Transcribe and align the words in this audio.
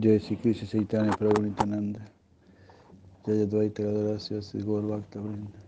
Jai 0.00 0.16
Sri 0.20 0.36
Krishna 0.36 0.68
Chaitanya 0.68 1.10
Prabhu 1.10 1.42
Nityananda. 1.42 1.98
Jaya 3.26 3.46
Dvaita 3.46 3.82
Gadara 3.82 4.20
Sri 4.20 4.62
Gaur 4.62 4.82
Bhakta 4.82 5.18
Vrinda. 5.18 5.58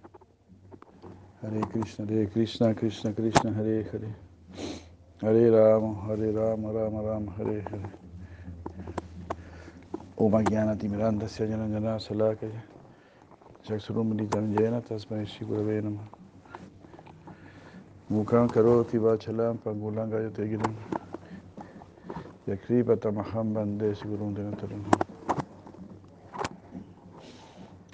Hare 1.42 1.60
Krishna 1.62 2.06
Hare 2.06 2.26
Krishna 2.26 2.72
Krishna 2.72 3.12
Krishna 3.12 3.52
Hare 3.52 3.82
Hare. 3.90 4.14
Hare 5.20 5.50
Rama 5.50 6.06
Hare 6.06 6.30
Rama 6.30 6.70
Rama 6.70 7.02
Rama 7.02 7.32
Hare 7.32 7.60
Hare. 7.60 7.92
Om 10.16 10.32
Jnana 10.44 10.76
Timiranda 10.76 11.24
Syajana 11.24 11.68
Jana 11.68 11.98
Salakaya 11.98 12.62
Chaksurumritam 13.66 14.56
Jena 14.56 14.80
Tasmai 14.80 15.26
Shri 15.26 15.44
Gurave 15.44 15.82
Namah. 15.82 16.06
Mukam 18.12 18.48
Karoti 18.48 18.96
Giram 22.50 22.84
Yakripatamaham 22.84 23.54
Bande 23.54 23.94
Sigurum 23.94 24.34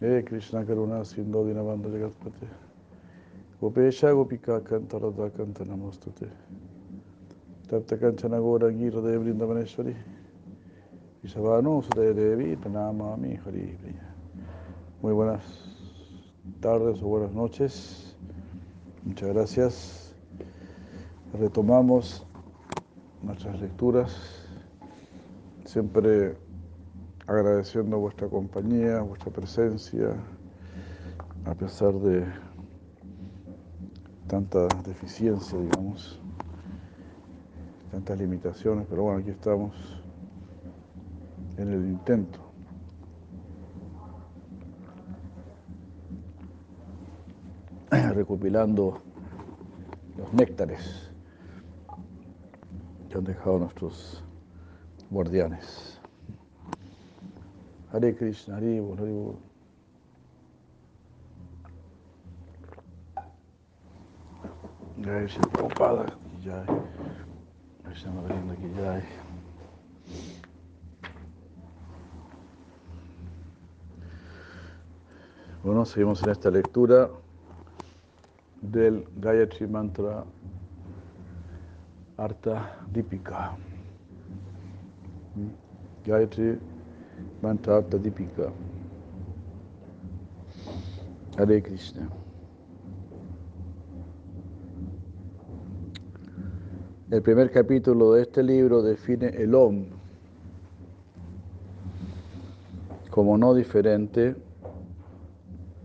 He 0.01 0.23
Krishna 0.23 0.65
Karuna 0.65 1.05
Sindho 1.05 1.45
Dinabanda 1.45 1.89
Jagatpate 1.89 2.49
Gopesha 3.61 4.13
Gopika 4.13 4.61
Kantarada 4.61 5.31
Kantanamostute 5.31 6.31
Tapta 7.69 7.97
Kanchana 7.99 8.41
Gora 8.41 8.71
Gira 8.71 9.03
de 9.03 9.19
Vrindavaneshwari 9.19 9.95
Isabano 11.25 11.83
Sudaya 11.83 12.15
Devi 12.15 12.57
Tanamami 12.57 13.39
Hari 13.45 13.77
Priya. 13.83 14.15
Muy 15.03 15.13
buenas 15.13 15.43
tardes 16.61 17.03
o 17.03 17.07
buenas 17.07 17.33
noches. 17.33 18.15
Muchas 19.05 19.29
gracias. 19.35 20.15
Retomamos 21.39 22.25
nuestras 23.23 23.61
lecturas, 23.61 24.46
siempre 25.67 26.37
agradeciendo 27.27 27.99
vuestra 27.99 28.29
compañía, 28.29 29.01
vuestra 29.01 29.33
presencia, 29.33 30.17
a 31.45 31.55
pesar 31.55 31.93
de 31.95 32.25
tanta 34.29 34.69
deficiencia, 34.85 35.59
digamos, 35.59 36.21
tantas 37.91 38.19
limitaciones, 38.19 38.87
pero 38.89 39.03
bueno, 39.03 39.19
aquí 39.19 39.31
estamos 39.31 39.75
en 41.57 41.73
el 41.73 41.85
intento. 41.85 42.39
recopilando 48.15 49.01
los 50.17 50.33
néctares 50.33 51.11
que 53.09 53.19
han 53.19 53.25
dejado 53.25 53.59
nuestros 53.59 54.26
guardianes. 55.11 56.01
Hare 57.93 58.15
Krishna, 58.15 58.57
Hare 58.57 58.81
Bol, 58.81 58.97
Hare 58.99 59.13
Bol. 59.13 59.37
Prabhupada, 65.53 66.07
Jai. 66.43 66.67
Krishna 67.85 68.11
Marinda 68.13 68.55
ki 68.55 68.69
Jai. 68.77 69.03
Bueno, 75.63 75.85
seguimos 75.85 76.23
en 76.23 76.31
esta 76.31 76.51
lectura 76.51 77.11
del 78.63 79.05
Gayatri 79.17 79.67
Mantra 79.67 80.25
Artha 82.17 82.79
Dipika. 82.93 83.57
Gayatri 86.05 86.59
Mantra 87.43 87.77
Artha 87.77 87.99
Dipika. 87.99 88.53
Hare 91.39 91.63
Krishna. 91.63 92.09
El 97.11 97.23
primer 97.23 97.51
capítulo 97.51 98.13
de 98.13 98.23
este 98.23 98.43
libro 98.43 98.83
define 98.83 99.29
el 99.29 99.55
Om 99.55 99.87
como 103.11 103.39
no 103.39 103.55
diferente 103.55 104.37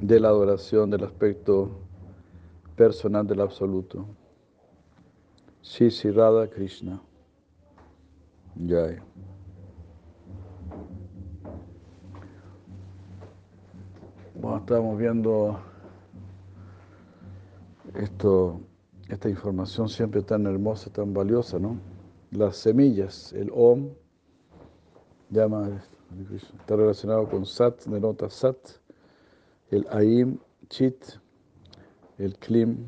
de 0.02 0.20
la 0.20 0.28
adoración 0.30 0.90
del 0.90 1.04
aspecto 1.06 1.70
personal 2.76 3.26
del 3.26 3.40
absoluto. 3.40 4.06
Sí, 5.62 5.90
Radha 6.12 6.50
Krishna. 6.50 7.02
Jai. 8.68 9.00
Bueno, 14.42 14.58
estamos 14.58 14.98
viendo 14.98 15.60
esto, 17.94 18.60
esta 19.08 19.30
información 19.30 19.88
siempre 19.88 20.24
tan 20.24 20.48
hermosa, 20.48 20.92
tan 20.92 21.14
valiosa, 21.14 21.60
¿no? 21.60 21.78
Las 22.32 22.58
semillas, 22.58 23.34
el 23.34 23.52
Om, 23.54 23.90
llama, 25.30 25.84
está 26.60 26.76
relacionado 26.76 27.30
con 27.30 27.46
Sat, 27.46 27.86
denota 27.86 28.32
Sat, 28.32 28.58
el 29.70 29.86
Aim, 29.92 30.40
Chit, 30.70 31.06
el 32.18 32.36
Klim 32.40 32.88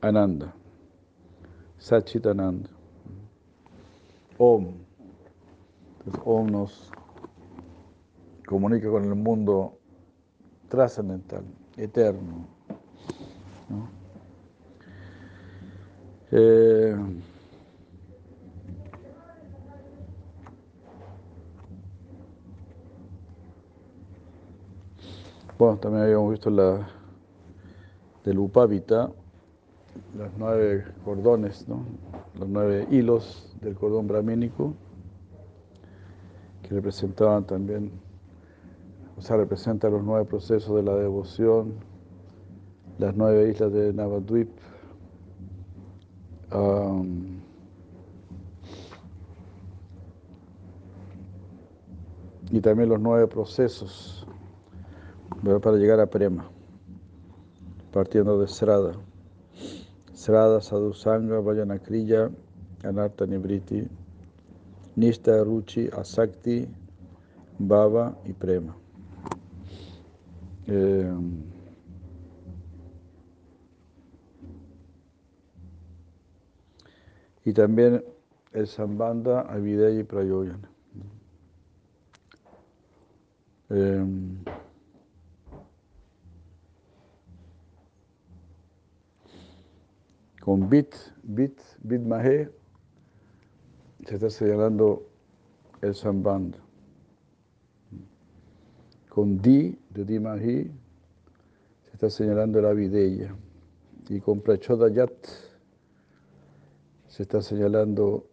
Ananda, 0.00 0.54
Sachit 1.76 2.24
Ananda, 2.24 2.70
Om. 4.38 4.72
Entonces, 5.98 6.22
Om 6.24 6.46
nos 6.46 6.90
comunica 8.46 8.88
con 8.88 9.04
el 9.04 9.14
mundo 9.14 9.76
trascendental, 10.72 11.44
eterno. 11.76 12.46
¿no? 13.68 13.88
Eh, 16.30 16.96
bueno, 25.58 25.76
también 25.76 26.04
habíamos 26.04 26.30
visto 26.30 26.48
la 26.48 26.88
del 28.24 28.38
Upavita, 28.38 29.10
los 30.16 30.30
nueve 30.38 30.86
cordones, 31.04 31.68
¿no? 31.68 31.84
los 32.38 32.48
nueve 32.48 32.86
hilos 32.90 33.54
del 33.60 33.74
cordón 33.74 34.06
brahmínico, 34.06 34.72
que 36.62 36.70
representaban 36.70 37.44
también, 37.44 37.90
o 39.22 39.24
sea, 39.24 39.36
representan 39.36 39.92
los 39.92 40.02
nueve 40.02 40.24
procesos 40.24 40.74
de 40.74 40.82
la 40.82 40.96
devoción, 40.96 41.74
las 42.98 43.14
nueve 43.14 43.50
islas 43.50 43.72
de 43.72 43.92
Navadvip, 43.92 44.48
y 52.50 52.60
también 52.60 52.88
los 52.88 52.98
nueve 52.98 53.28
procesos 53.28 54.26
para 55.62 55.76
llegar 55.76 56.00
a 56.00 56.06
Prema 56.06 56.50
partiendo 57.92 58.40
de 58.40 58.48
Srada. 58.48 58.94
Srada, 60.14 60.60
Sadhusanga, 60.60 61.38
Vayanakriya, 61.38 62.28
Anarta 62.82 63.24
Nibriti, 63.24 63.86
Nista, 64.96 65.44
Ruchi, 65.44 65.88
Asakti, 65.96 66.66
Baba 67.60 68.16
y 68.24 68.32
Prema. 68.32 68.81
Eh, 70.66 71.12
y 77.44 77.52
también 77.52 78.04
el 78.52 78.66
Sambandha, 78.66 79.40
Avideya 79.40 80.00
y 80.00 80.04
Prayoyana. 80.04 80.70
Eh, 83.70 84.04
con 90.42 90.68
bit, 90.68 90.94
bit, 91.22 91.58
bit 91.82 92.02
mahe, 92.02 92.50
se 94.04 94.14
está 94.14 94.28
señalando 94.28 95.08
el 95.80 95.94
samband. 95.94 96.56
Con 99.12 99.36
di, 99.42 99.78
de 99.90 100.04
di 100.06 100.18
mahi, 100.18 100.72
se 101.84 101.92
está 101.92 102.08
señalando 102.08 102.62
la 102.62 102.72
videya. 102.72 103.34
Y 104.08 104.20
con 104.20 104.40
prachodayat 104.40 105.12
se 107.08 107.22
está 107.22 107.42
señalando 107.42 108.26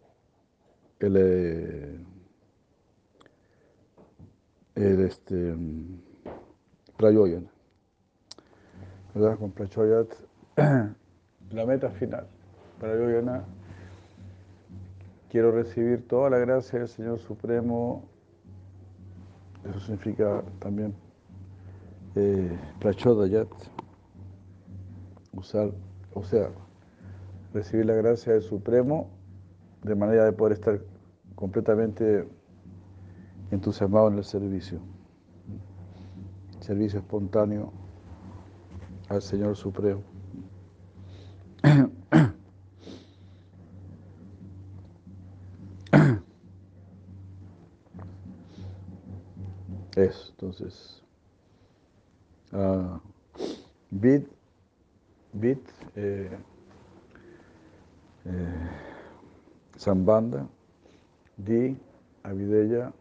el, 1.00 1.16
el 4.74 5.00
este, 5.00 5.54
prayoyana. 6.96 7.50
¿Verdad? 9.14 9.38
Con 9.38 9.52
prachodayat 9.52 10.08
la 11.50 11.66
meta 11.66 11.90
final 11.90 12.26
para 12.80 12.94
Yoyana 12.94 13.44
quiero 15.28 15.52
recibir 15.52 16.08
toda 16.08 16.30
la 16.30 16.38
gracia 16.38 16.78
del 16.78 16.88
Señor 16.88 17.18
Supremo. 17.18 18.09
Eso 19.68 19.80
significa 19.80 20.42
también 20.58 20.94
eh, 22.14 22.58
prachodayat, 22.80 23.48
usar, 25.32 25.70
o 26.14 26.22
sea, 26.24 26.50
recibir 27.52 27.86
la 27.86 27.94
gracia 27.94 28.32
del 28.32 28.42
Supremo 28.42 29.08
de 29.82 29.94
manera 29.94 30.24
de 30.24 30.32
poder 30.32 30.54
estar 30.54 30.80
completamente 31.34 32.26
entusiasmado 33.50 34.08
en 34.08 34.18
el 34.18 34.24
servicio. 34.24 34.80
Servicio 36.60 37.00
espontáneo 37.00 37.72
al 39.08 39.22
Señor 39.22 39.56
Supremo. 39.56 40.02
Eso, 50.00 50.30
entonces. 50.30 51.02
Uh, 52.52 52.98
bit, 53.90 54.26
bit, 55.34 55.60
eh, 55.94 56.30
eh, 58.24 58.70
Zambanda, 59.78 60.48
Di, 61.36 61.76
Avideya 62.22 62.92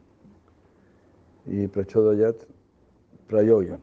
y 1.45 1.67
Prachodayat, 1.67 2.35
Prayoya. 3.27 3.79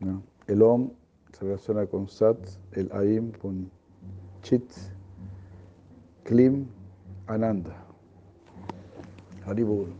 ¿No? 0.00 0.22
El 0.46 0.62
Om 0.62 0.92
se 1.32 1.44
relaciona 1.44 1.86
con 1.86 2.08
Sat, 2.08 2.38
el 2.72 2.90
Aim 2.92 3.32
con 3.32 3.70
Chit, 4.42 4.64
Klim, 6.24 6.66
Ananda. 7.26 7.76
Haribol. 9.44 9.99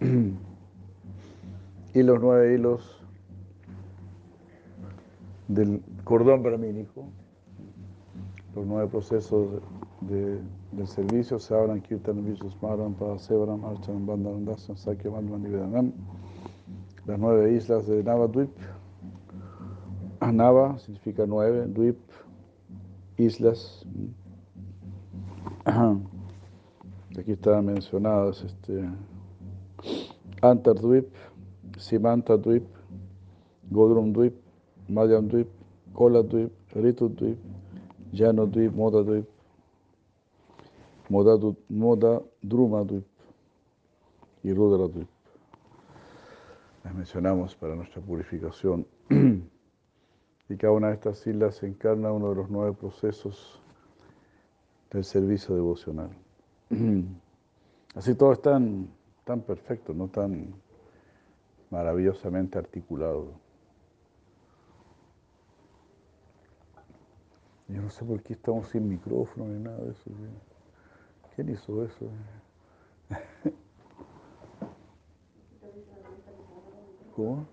y 1.94 2.02
los 2.02 2.20
nueve 2.20 2.54
hilos 2.54 3.02
del 5.48 5.82
cordón 6.04 6.42
bramínico, 6.42 7.06
los 8.54 8.66
nueve 8.66 8.88
procesos 8.88 9.62
de, 10.02 10.40
del 10.72 10.86
servicio, 10.86 11.38
Savran, 11.38 11.80
Kirtan, 11.80 12.24
Vishusmaran, 12.24 12.94
Padasevram, 12.94 13.64
Archanam, 13.64 14.06
Bandhanandasam, 14.06 14.76
Sakya, 14.76 15.10
Nivedanam, 15.10 15.92
las 17.06 17.18
nueve 17.18 17.54
islas 17.54 17.86
de 17.86 18.04
Navadvip. 18.04 18.50
Nava 20.20 20.78
significa 20.78 21.24
nueve, 21.26 21.66
Dvip, 21.66 21.98
islas. 23.16 23.86
Aquí 27.18 27.32
están 27.32 27.66
mencionadas 27.66 28.42
este, 28.42 28.88
Antardvip, 30.42 31.08
Simantadvip, 31.78 32.64
Godrumdvip, 33.70 34.34
Madhyamdvip, 34.88 35.48
Koladvip, 35.92 36.52
Ritudvip, 36.74 37.38
Janodvip, 38.12 38.72
Modadvip, 38.72 39.26
Moda 41.10 42.22
Drumadvip 42.42 43.04
y 44.42 44.52
Rudradvip. 44.52 45.08
Las 46.84 46.94
mencionamos 46.94 47.54
para 47.56 47.74
nuestra 47.74 48.00
purificación. 48.00 48.86
y 50.48 50.56
cada 50.56 50.72
una 50.72 50.88
de 50.88 50.94
estas 50.94 51.26
islas 51.26 51.62
encarna 51.62 52.12
uno 52.12 52.30
de 52.30 52.36
los 52.36 52.50
nueve 52.50 52.74
procesos 52.78 53.60
del 54.90 55.04
servicio 55.04 55.54
devocional. 55.54 56.10
Así 57.94 58.14
todo 58.14 58.32
es 58.32 58.40
tan, 59.28 59.42
perfecto, 59.42 59.92
no 59.92 60.08
tan 60.08 60.54
maravillosamente 61.68 62.56
articulado. 62.56 63.32
Yo 67.68 67.82
no 67.82 67.90
sé 67.90 68.06
por 68.06 68.22
qué 68.22 68.32
estamos 68.32 68.68
sin 68.68 68.88
micrófono 68.88 69.44
ni 69.44 69.62
nada 69.62 69.76
de 69.84 69.90
eso. 69.90 70.10
¿Quién 71.34 71.50
hizo 71.50 71.84
eso? 71.84 72.08
¿Cómo? 77.14 77.46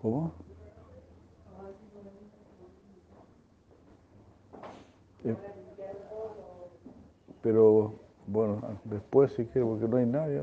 ¿Cómo? 0.00 0.32
Eh, 5.24 5.36
pero 7.42 8.01
bueno, 8.26 8.78
después 8.84 9.32
si 9.32 9.46
quiero, 9.46 9.68
porque 9.68 9.88
no 9.88 9.96
hay 9.96 10.06
nadie. 10.06 10.40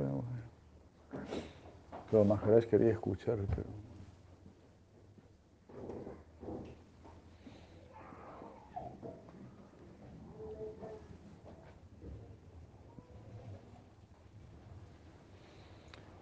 Pero 2.11 2.25
Maharaj 2.25 2.65
quería 2.65 2.91
escuchar, 2.91 3.37
pero... 3.55 3.67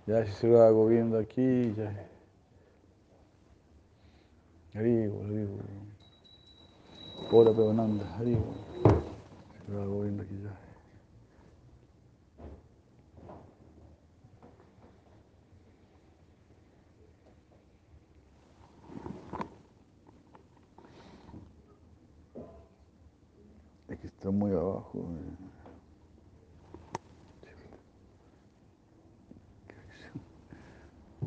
Ya 0.07 0.25
si 0.25 0.31
se 0.31 0.49
va 0.49 0.71
viendo 0.87 1.19
aquí, 1.19 1.73
ya. 1.75 1.91
Arriba, 4.73 5.15
arriba. 5.25 5.51
Hola, 7.29 7.51
Peonanda, 7.53 8.15
arriba. 8.15 8.39
Se 9.65 9.73
va 9.73 10.03
viendo 10.03 10.23
aquí 10.23 10.39
ya. 10.41 10.57
Aquí 23.93 24.06
está 24.17 24.31
muy 24.31 24.51
abajo. 24.51 25.05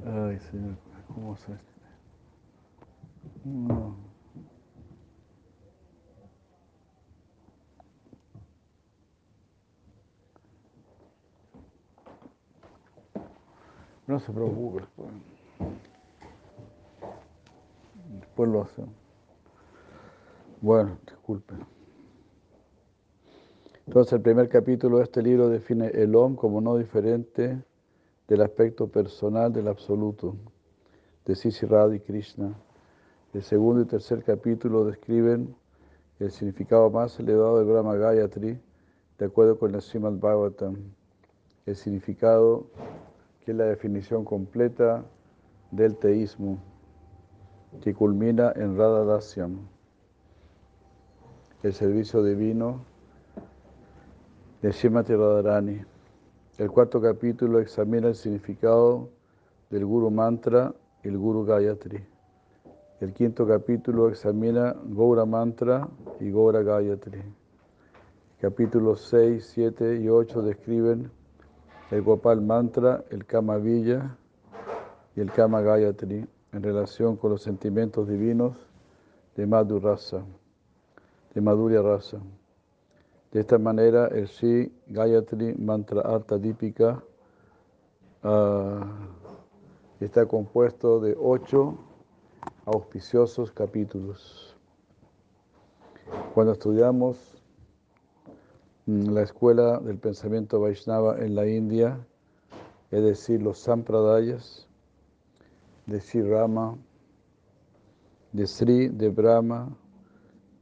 Ay, 0.05 0.41
Señor, 0.41 0.77
¿cómo 1.07 1.37
se 1.37 1.53
No. 3.45 3.97
No 14.09 14.19
se 14.19 14.33
preocupe, 14.33 14.81
después, 14.81 15.09
después 18.19 18.51
lo 18.51 18.63
hacemos. 18.63 18.95
Bueno, 20.61 20.99
disculpe. 21.07 21.55
Entonces 23.91 24.13
el 24.13 24.21
primer 24.21 24.49
capítulo 24.49 24.99
de 24.99 25.03
este 25.03 25.21
libro 25.21 25.49
define 25.49 25.89
el 25.89 26.15
OM 26.15 26.37
como 26.37 26.61
no 26.61 26.77
diferente 26.77 27.61
del 28.29 28.41
aspecto 28.41 28.87
personal 28.87 29.53
del 29.53 29.67
absoluto, 29.67 30.37
de 31.27 31.35
Sisi 31.35 31.67
Radha 31.67 31.97
y 31.97 31.99
Krishna. 31.99 32.55
El 33.35 33.43
segundo 33.43 33.83
y 33.83 33.87
tercer 33.87 34.23
capítulo 34.23 34.85
describen 34.85 35.57
el 36.21 36.31
significado 36.31 36.89
más 36.89 37.19
elevado 37.19 37.59
del 37.59 37.67
Brahma 37.67 37.97
Gayatri, 37.97 38.61
de 39.19 39.27
acuerdo 39.27 39.59
con 39.59 39.75
el 39.75 39.83
Srimad 39.83 40.21
Bhagavatam. 40.21 40.77
El 41.67 41.75
significado 41.75 42.69
que 43.45 43.51
es 43.51 43.57
la 43.57 43.65
definición 43.65 44.25
completa 44.25 45.05
del 45.73 45.97
teísmo, 45.97 46.63
que 47.81 47.93
culmina 47.93 48.53
en 48.55 48.79
Radha 48.79 49.05
Dasyam, 49.05 49.67
el 51.65 51.73
servicio 51.73 52.23
divino 52.23 52.89
de 54.63 54.73
Srimati 54.75 55.15
Radharani. 55.15 55.81
El 56.59 56.71
cuarto 56.71 57.01
capítulo 57.01 57.61
examina 57.61 58.09
el 58.09 58.15
significado 58.15 59.09
del 59.71 59.87
Guru 59.87 60.11
Mantra 60.11 60.75
y 61.03 61.09
el 61.09 61.17
Guru 61.17 61.47
Gayatri. 61.47 62.05
El 63.01 63.15
quinto 63.15 63.47
capítulo 63.47 64.11
examina 64.11 64.77
Gaura 64.85 65.25
Mantra 65.25 65.89
y 66.21 66.31
Gaura 66.31 66.63
Gayatri. 66.63 67.23
Capítulos 68.39 69.07
6, 69.09 69.51
7 69.55 69.97
y 69.97 70.11
8 70.11 70.43
describen 70.43 71.11
el 71.91 72.03
Gopal 72.03 72.43
Mantra, 72.43 73.03
el 73.09 73.25
Kama 73.25 73.57
Villa 73.57 74.15
y 75.17 75.21
el 75.21 75.33
Kama 75.33 75.63
Gayatri 75.63 76.27
en 76.53 76.63
relación 76.63 77.17
con 77.17 77.31
los 77.31 77.43
sentimientos 77.43 78.07
divinos 78.07 78.59
de 79.37 79.47
Madhur 79.47 79.83
Rasa, 79.83 80.23
de 81.35 81.41
Madhurya 81.41 81.81
Rasa. 81.81 82.21
De 83.33 83.41
esta 83.41 83.59
manera, 83.59 84.09
el 84.09 84.27
Sri 84.27 84.73
Gayatri 84.89 85.55
Mantra 85.55 86.01
Arta 86.01 86.37
Dípica 86.37 87.01
ah, 88.25 88.85
está 90.01 90.27
compuesto 90.27 90.99
de 90.99 91.17
ocho 91.17 91.79
auspiciosos 92.65 93.53
capítulos. 93.53 94.57
Cuando 96.35 96.55
estudiamos 96.55 97.41
mm, 98.87 99.11
la 99.11 99.23
escuela 99.23 99.79
del 99.79 99.99
pensamiento 99.99 100.59
Vaishnava 100.61 101.19
en 101.21 101.37
la 101.37 101.47
India, 101.47 102.05
es 102.91 103.03
decir, 103.05 103.41
los 103.41 103.61
Sampradayas 103.61 104.67
de 105.87 106.01
Sri 106.01 106.23
Rama, 106.23 106.77
de 108.33 108.47
Sri, 108.49 108.89
de 108.89 109.09
Brahma, 109.09 109.77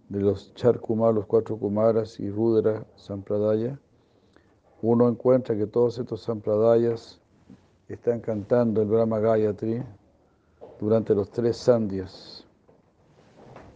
de 0.09 0.21
los 0.21 0.55
Char 0.55 0.81
Kumar, 0.81 1.15
los 1.15 1.27
cuatro 1.27 1.57
Kumaras 1.57 2.19
y 2.19 2.31
Rudra 2.31 2.85
Sampradaya, 2.97 3.79
uno 4.81 5.09
encuentra 5.09 5.57
que 5.57 5.67
todos 5.67 5.99
estos 5.99 6.23
Sampradayas 6.23 7.21
están 7.88 8.21
cantando 8.21 8.81
el 8.83 8.88
Brahma 8.88 9.19
Gayatri 9.19 9.83
durante 10.81 11.15
los 11.15 11.31
tres 11.31 11.57
sandhyas, 11.57 12.47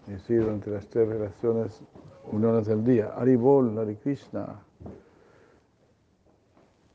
es 0.06 0.12
decir, 0.14 0.42
durante 0.42 0.70
las 0.70 0.86
tres 0.86 1.08
relaciones, 1.08 1.82
uniones 2.30 2.66
del 2.66 2.84
día. 2.84 3.12
Haribol, 3.16 3.78
Hare 3.78 3.96
Krishna. 3.96 4.60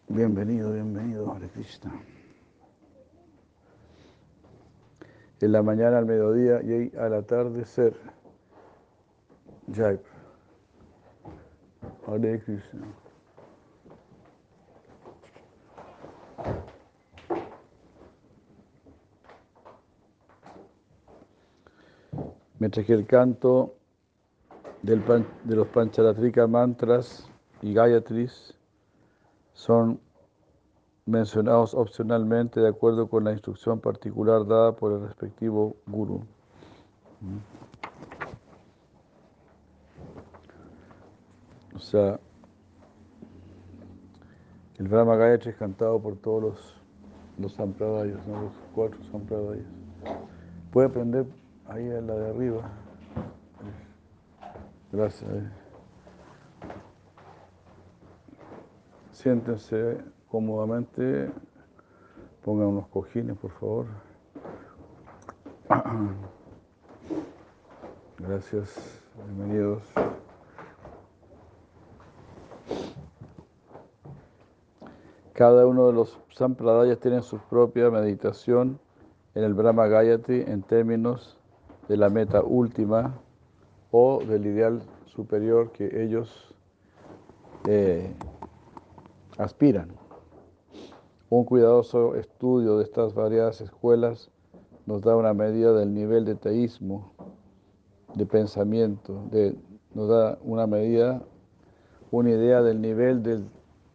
Bienvenido, 0.08 0.72
bienvenido, 0.72 1.32
Hare 1.32 1.50
Krishna. 1.50 1.94
En 5.40 5.52
la 5.52 5.62
mañana, 5.62 6.00
al 6.00 6.06
mediodía 6.06 6.62
y 6.64 6.96
al 6.98 7.14
atardecer. 7.14 7.96
Jai. 9.74 10.00
Hare 12.08 12.40
Krishna. 12.40 12.88
Mientras 22.60 22.86
que 22.86 22.94
el 22.94 23.06
canto 23.06 23.76
del 24.82 25.04
de 25.44 25.56
los 25.56 25.68
Pancharatrika 25.68 26.48
mantras 26.48 27.30
y 27.62 27.74
Gayatris 27.74 28.54
son 29.54 30.00
mencionados 31.06 31.74
opcionalmente 31.74 32.60
de 32.60 32.70
acuerdo 32.70 33.10
con 33.10 33.26
la 33.26 33.32
instrucción 33.32 33.80
particular 33.80 34.46
dada 34.48 34.76
por 34.76 34.94
el 34.94 35.02
respectivo 35.02 35.76
guru. 35.86 36.26
O 41.78 41.80
sea, 41.80 42.20
el 44.80 44.88
Brahma 44.88 45.16
Gayatri 45.16 45.52
es 45.52 45.58
cantado 45.58 46.02
por 46.02 46.16
todos 46.16 46.42
los, 46.42 46.82
los 47.38 47.54
sampradayas, 47.54 48.18
los 48.26 48.52
cuatro 48.74 48.98
sampradayas. 49.12 49.68
Puede 50.72 50.88
aprender 50.88 51.28
ahí 51.68 51.84
en 51.84 52.08
la 52.08 52.16
de 52.16 52.30
arriba. 52.32 52.62
Gracias. 54.92 55.30
Siéntense 59.12 60.00
cómodamente. 60.30 61.30
Pongan 62.44 62.70
unos 62.70 62.88
cojines, 62.88 63.38
por 63.38 63.52
favor. 63.52 63.86
Gracias. 68.18 69.00
Bienvenidos. 69.28 69.84
Cada 75.38 75.68
uno 75.68 75.86
de 75.86 75.94
los 75.94 76.18
sampradayas 76.34 76.98
tiene 76.98 77.22
su 77.22 77.38
propia 77.38 77.92
meditación 77.92 78.80
en 79.36 79.44
el 79.44 79.54
Brahma 79.54 79.86
Gayatri 79.86 80.44
en 80.48 80.64
términos 80.64 81.38
de 81.88 81.96
la 81.96 82.10
meta 82.10 82.42
última 82.42 83.20
o 83.92 84.20
del 84.26 84.48
ideal 84.48 84.82
superior 85.06 85.72
que 85.74 86.04
ellos 86.04 86.56
eh, 87.68 88.12
aspiran. 89.38 89.92
Un 91.30 91.44
cuidadoso 91.46 92.16
estudio 92.16 92.80
de 92.80 92.86
estas 92.86 93.14
variadas 93.14 93.62
escuelas 93.62 94.32
nos 94.88 95.04
da 95.04 95.16
una 95.16 95.36
medida 95.36 95.72
del 95.74 95.94
nivel 95.94 96.26
de 96.26 96.34
teísmo, 96.34 97.12
de 98.16 98.26
pensamiento, 98.26 99.24
de, 99.30 99.56
nos 99.94 100.10
da 100.10 100.40
una 100.42 100.66
medida, 100.66 101.22
una 102.10 102.32
idea 102.32 102.64
del 102.64 102.82
nivel 102.82 103.22
del 103.22 103.46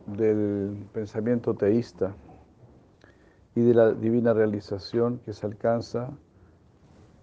del 0.06 0.86
pensamiento 0.92 1.54
teísta 1.54 2.14
y 3.54 3.60
de 3.60 3.74
la 3.74 3.92
divina 3.92 4.32
realización 4.32 5.18
que 5.18 5.32
se 5.32 5.46
alcanza 5.46 6.10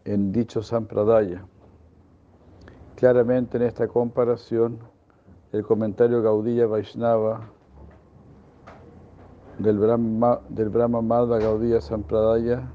en 0.06 0.32
dicho 0.32 0.62
Sampradaya. 0.62 1.46
Claramente 2.96 3.58
en 3.58 3.64
esta 3.64 3.88
comparación, 3.88 4.80
el 5.52 5.64
comentario 5.64 6.22
Gaudilla 6.22 6.68
Vaishnava 6.68 7.50
del 9.58 9.78
Brahma, 9.78 10.42
del 10.50 10.70
Brahma 10.70 11.02
Madhva 11.02 11.40
Gaudilla 11.40 11.82
Sampradaya 11.82 12.72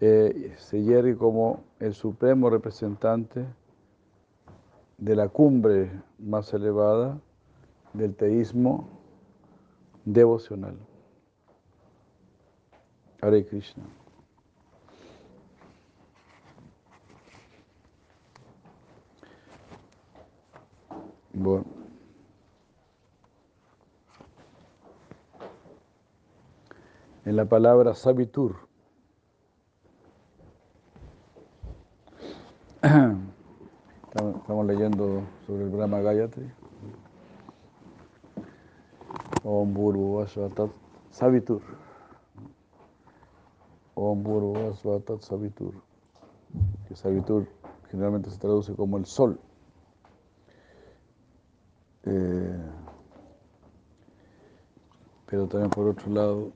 eh, 0.00 0.54
se 0.58 0.82
yergue 0.82 1.16
como 1.16 1.64
el 1.80 1.94
supremo 1.94 2.50
representante 2.50 3.46
de 4.98 5.16
la 5.16 5.28
cumbre 5.28 5.90
más 6.18 6.52
elevada 6.52 7.18
del 7.96 8.14
teísmo 8.14 8.88
devocional. 10.04 10.76
Hare 13.20 13.44
Krishna. 13.46 13.84
Bueno. 21.32 21.64
En 27.24 27.36
la 27.36 27.44
palabra 27.44 27.94
sabitur. 27.94 28.56
Estamos 34.14 34.66
leyendo 34.66 35.22
sobre 35.46 35.64
el 35.64 35.70
Brahma 35.70 36.00
Gayatri. 36.00 36.50
Svatat 40.26 40.70
Savitur. 41.10 41.62
Om 43.94 44.22
Bhurva 44.22 44.74
Svatat 44.74 45.22
Savitur. 45.22 45.74
Que 46.88 46.96
Savitur 46.96 47.46
generalmente 47.90 48.30
se 48.30 48.38
traduce 48.38 48.74
como 48.74 48.98
el 48.98 49.06
sol. 49.06 49.38
Eh, 52.04 52.60
pero 55.26 55.46
también 55.48 55.70
por 55.70 55.88
otro 55.88 56.12
lado, 56.12 56.52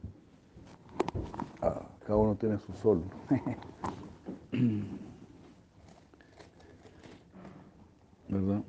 ah, 1.61 1.83
cada 2.07 2.17
uno 2.17 2.37
tiene 2.37 2.59
su 2.59 2.73
sol. 2.73 3.03
¿Verdad? 8.29 8.63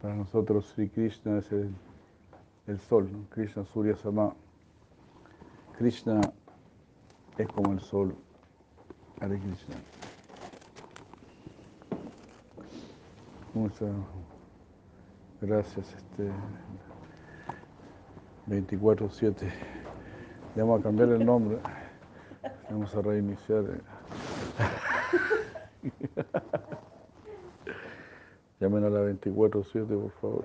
Para 0.00 0.19
nosotros 0.32 0.66
Sri 0.66 0.88
Krishna 0.88 1.38
es 1.38 1.50
el, 1.50 2.78
sol, 2.88 3.10
Krishna 3.30 3.64
Surya 3.64 3.96
Sama. 3.96 4.32
Krishna 5.76 6.20
es 7.36 7.48
como 7.48 7.72
el 7.72 7.80
sol. 7.80 8.14
Hare 9.20 9.40
Krishna. 9.40 9.74
Muchas 13.54 13.90
gracias. 15.40 15.96
Este 15.96 16.30
24-7. 18.46 19.34
Vamos 20.54 20.78
a 20.78 20.82
cambiar 20.84 21.08
el 21.08 21.26
nombre. 21.26 21.58
Vamos 22.70 22.94
a 22.94 23.02
reiniciar. 23.02 23.64
Llamen 28.70 28.84
a 28.84 28.90
la 28.90 29.00
24-7, 29.00 30.00
por 30.00 30.12
favor. 30.20 30.44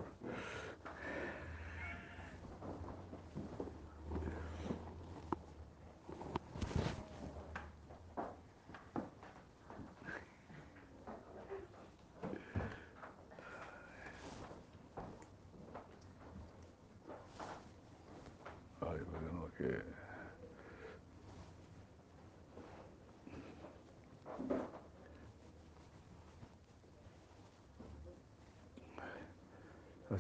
Ay, 18.82 19.02
pero 19.12 19.34
no, 19.34 19.54
que... 19.56 19.96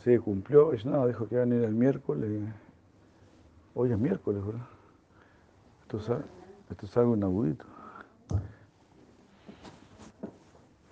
Así 0.05 0.19
cumplió, 0.19 0.71
nada, 0.85 1.07
dijo 1.07 1.27
que 1.27 1.33
iba 1.33 1.41
a 1.41 1.47
venir 1.47 1.63
el 1.63 1.73
miércoles. 1.73 2.29
Hoy 3.73 3.91
es 3.91 3.97
miércoles, 3.97 4.45
¿verdad? 4.45 4.67
Esto 5.81 5.97
es, 5.97 6.09
esto 6.69 6.85
es 6.85 6.97
algo 6.97 7.15
inaudito. 7.15 7.65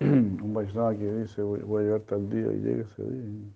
Un 0.00 0.52
Vaishnava 0.52 0.96
que 0.96 1.12
dice 1.12 1.42
voy, 1.42 1.60
a 1.60 1.84
llegar 1.84 2.00
tal 2.00 2.28
día 2.28 2.50
y 2.50 2.56
llega 2.56 2.82
ese 2.82 3.04
día. 3.04 3.22
y. 3.22 3.52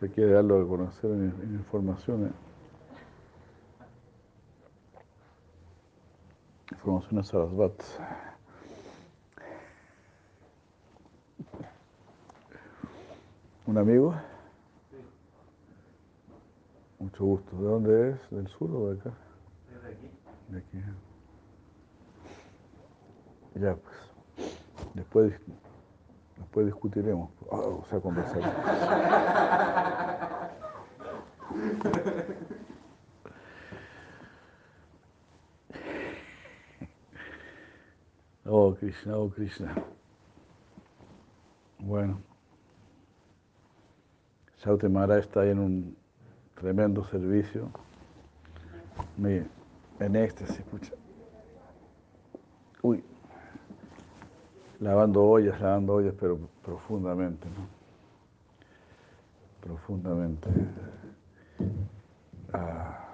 Se 0.00 0.10
quiere 0.10 0.32
darlo 0.32 0.60
a 0.60 0.66
conocer 0.66 1.08
en, 1.08 1.32
en 1.40 1.54
informaciones. 1.54 2.32
Informaciones 6.72 7.28
Sarasvat. 7.28 7.80
¿Un 13.72 13.78
amigo? 13.78 14.14
Mucho 16.98 17.24
gusto. 17.24 17.56
¿De 17.56 17.64
dónde 17.64 18.10
es? 18.10 18.30
¿Del 18.30 18.46
sur 18.48 18.70
o 18.70 18.92
de 18.92 19.00
acá? 19.00 19.14
Desde 19.70 19.88
aquí. 19.88 20.10
De 20.48 20.58
aquí. 20.58 20.78
Ya, 23.54 23.74
pues. 23.74 23.96
Después, 24.92 25.32
después 26.36 26.66
discutiremos. 26.66 27.30
Ah, 27.50 27.56
o 27.56 27.86
sea, 27.88 27.98
conversaremos. 27.98 28.54
Oh, 38.44 38.74
Krishna, 38.74 39.16
oh, 39.16 39.30
Krishna. 39.30 39.74
Bueno. 41.78 42.31
Shauti 44.64 44.88
Maharaj 44.88 45.18
está 45.18 45.44
en 45.44 45.58
un 45.58 45.96
tremendo 46.54 47.04
servicio. 47.06 47.68
Me, 49.16 49.44
en 49.98 50.14
éxtasis, 50.16 50.62
pucha. 50.70 50.92
Uy. 52.80 53.02
Lavando 54.78 55.24
ollas, 55.24 55.60
lavando 55.60 55.94
ollas, 55.94 56.14
pero 56.18 56.38
profundamente, 56.64 57.48
¿no? 57.48 57.66
Profundamente. 59.60 60.48
Ah. 62.52 63.08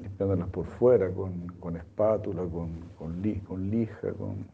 limpiándolas 0.00 0.48
por 0.50 0.66
fuera 0.66 1.10
con, 1.10 1.48
con 1.58 1.76
espátula, 1.76 2.42
con, 2.42 2.70
con 2.96 3.70
lija, 3.70 4.12
con, 4.12 4.46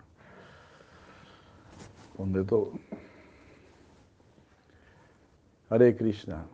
con 2.17 2.33
de 2.33 2.45
todo. 2.45 2.73
Hare 5.73 5.95
Krishna, 5.95 6.45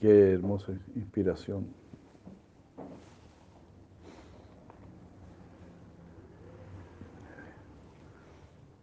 qué 0.00 0.32
hermosa 0.32 0.72
inspiración. 0.96 1.72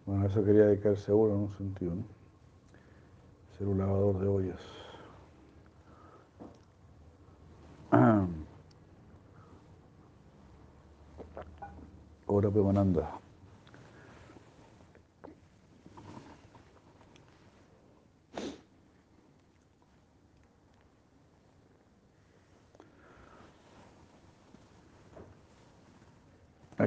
Bueno, 0.06 0.26
eso 0.28 0.46
quería 0.46 0.68
dedicar 0.68 0.96
seguro 0.96 1.34
en 1.34 1.40
un 1.42 1.52
sentido, 1.52 1.94
¿no? 1.94 2.04
Ser 3.58 3.68
un 3.68 3.80
lavador 3.80 4.18
de 4.18 4.28
ollas. 4.28 4.62
Ora 12.28 12.50
Premananda. 12.50 13.20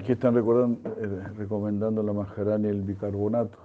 Aquí 0.03 0.11
están 0.15 0.37
eh, 0.37 1.29
recomendando 1.37 2.03
la 2.03 2.13
majarani 2.13 2.67
el 2.67 2.83
bicarbonato 2.83 3.57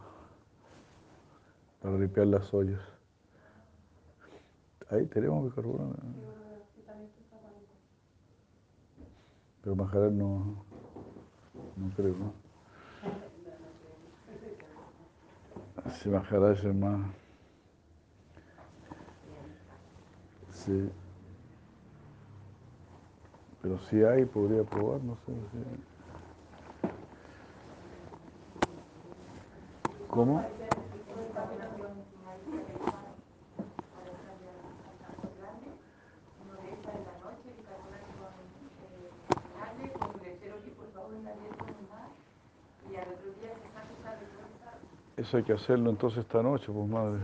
para 1.81 1.97
limpiar 1.97 2.27
las 2.27 2.53
ollas. 2.53 2.79
Ahí 4.91 5.07
tenemos 5.07 5.45
bicarbonato. 5.45 5.99
Pero 9.63 9.75
majarani 9.75 10.15
no, 10.15 10.63
no 11.75 11.89
creo, 11.95 12.15
¿no? 12.15 12.31
Si 15.93 16.07
Maharaj 16.07 16.63
es 16.63 16.75
más... 16.75 17.01
Sí. 20.51 20.87
Pero 23.59 23.79
si 23.89 24.03
hay, 24.03 24.25
podría 24.25 24.63
probar, 24.63 25.01
no 25.01 25.15
sé. 25.25 25.31
si- 25.33 25.96
¿Cómo? 30.17 30.43
Eso 45.17 45.37
hay 45.37 45.43
que 45.43 45.53
hacerlo 45.53 45.91
entonces 45.91 46.17
esta 46.21 46.41
noche, 46.41 46.65
pues 46.65 46.89
madre. 46.89 47.19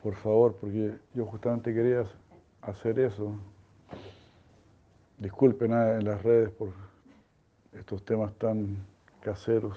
Por 0.00 0.14
favor, 0.14 0.54
porque 0.60 0.96
yo 1.12 1.26
justamente 1.26 1.74
quería 1.74 2.04
hacer 2.62 3.00
eso. 3.00 3.34
Disculpen 5.18 5.72
ah, 5.72 5.94
en 5.94 6.04
las 6.04 6.22
redes 6.22 6.50
por 6.50 6.68
estos 7.72 8.04
temas 8.04 8.32
tan 8.34 8.76
caseros. 9.22 9.76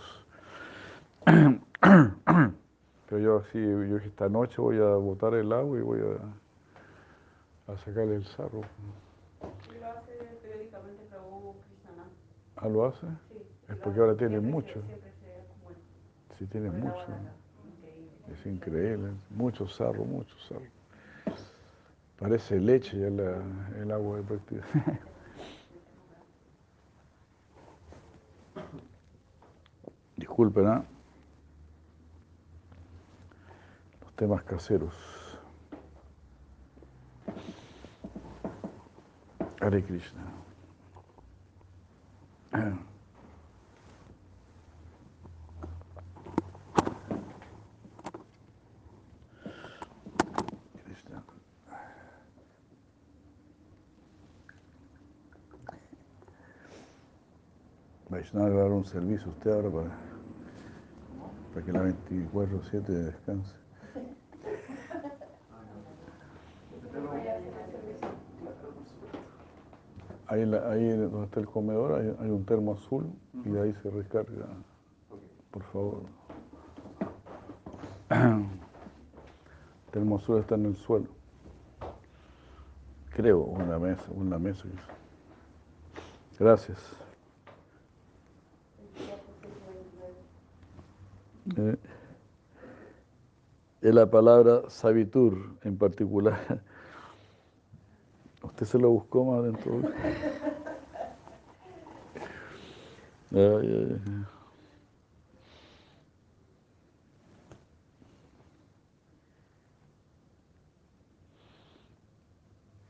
Pero 1.81 3.21
yo 3.21 3.37
así, 3.37 3.59
yo 3.61 3.79
dije, 3.95 4.07
esta 4.07 4.27
noche 4.29 4.61
voy 4.61 4.77
a 4.77 4.95
botar 4.95 5.33
el 5.35 5.51
agua 5.51 5.77
y 5.77 5.81
voy 5.81 5.99
a, 6.01 7.71
a 7.71 7.77
sacarle 7.77 8.15
el 8.15 8.25
sarro. 8.25 8.61
Y 9.75 9.79
lo 9.79 9.87
hace 9.87 10.11
periódicamente 10.41 11.03
Prabhu. 11.09 11.55
¿Ah, 12.57 12.67
lo 12.67 12.85
hace? 12.85 13.05
Sí. 13.31 13.37
Es 13.69 13.77
porque 13.77 13.99
ahora 13.99 14.15
tiene 14.15 14.39
siempre 14.39 14.51
mucho. 14.51 14.73
Siempre 14.73 15.11
se. 15.11 16.37
Sí, 16.37 16.45
tiene 16.47 16.67
Por 16.69 16.77
el 16.77 16.83
mucho. 16.83 17.05
Es 18.33 18.45
increíble, 18.45 19.11
mucho 19.29 19.67
sarro, 19.67 20.03
mucho 20.03 20.35
sarro. 20.49 20.61
Parece 22.19 22.59
leche 22.59 22.97
ya 22.99 23.09
la- 23.09 23.41
el 23.81 23.91
agua 23.91 24.17
de 24.17 24.23
práctica. 24.23 24.65
Disculpen, 30.17 30.67
¿ah? 30.67 30.83
Temas 34.17 34.43
caseros. 34.43 34.93
Hare 39.61 39.83
Krishna. 39.83 40.23
Krishna. 50.83 51.23
Vaishnava 58.09 58.49
va 58.49 58.61
a 58.61 58.63
dar 58.63 58.71
un 58.71 58.85
servicio 58.85 59.29
usted 59.29 59.51
ahora 59.51 59.69
para, 59.69 59.89
para 61.53 61.65
que 61.65 61.71
la 61.71 61.83
24-7 61.83 62.81
descanse. 62.81 63.66
Ahí, 70.27 70.45
la- 70.45 70.69
ahí 70.69 70.89
donde 70.89 71.23
está 71.25 71.39
el 71.39 71.45
comedor 71.47 71.93
hay, 71.99 72.13
hay 72.19 72.29
un 72.29 72.45
termo 72.45 72.73
azul 72.73 73.05
y 73.45 73.49
de 73.49 73.61
ahí 73.61 73.73
se 73.81 73.89
recarga, 73.89 74.45
por 75.51 75.63
favor. 75.63 76.03
El 78.09 79.91
termo 79.91 80.17
azul 80.17 80.39
está 80.39 80.55
en 80.55 80.65
el 80.65 80.75
suelo. 80.75 81.07
Creo, 83.11 83.39
o 83.41 83.59
en 83.61 83.69
la 83.69 83.79
mesa, 83.79 84.03
o 84.15 84.21
en 84.21 84.29
la 84.29 84.37
mesa. 84.37 84.63
Gracias. 86.37 86.77
Eh, 91.57 91.77
es 93.81 93.95
la 93.95 94.09
palabra 94.09 94.69
sabitur 94.69 95.57
en 95.63 95.77
particular. 95.77 96.61
Usted 98.57 98.65
se 98.65 98.79
lo 98.79 98.89
buscó 98.89 99.23
más 99.23 99.43
dentro. 99.43 99.81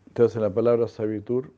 Entonces 0.08 0.42
la 0.42 0.50
palabra 0.50 0.88
sabitur 0.88 1.52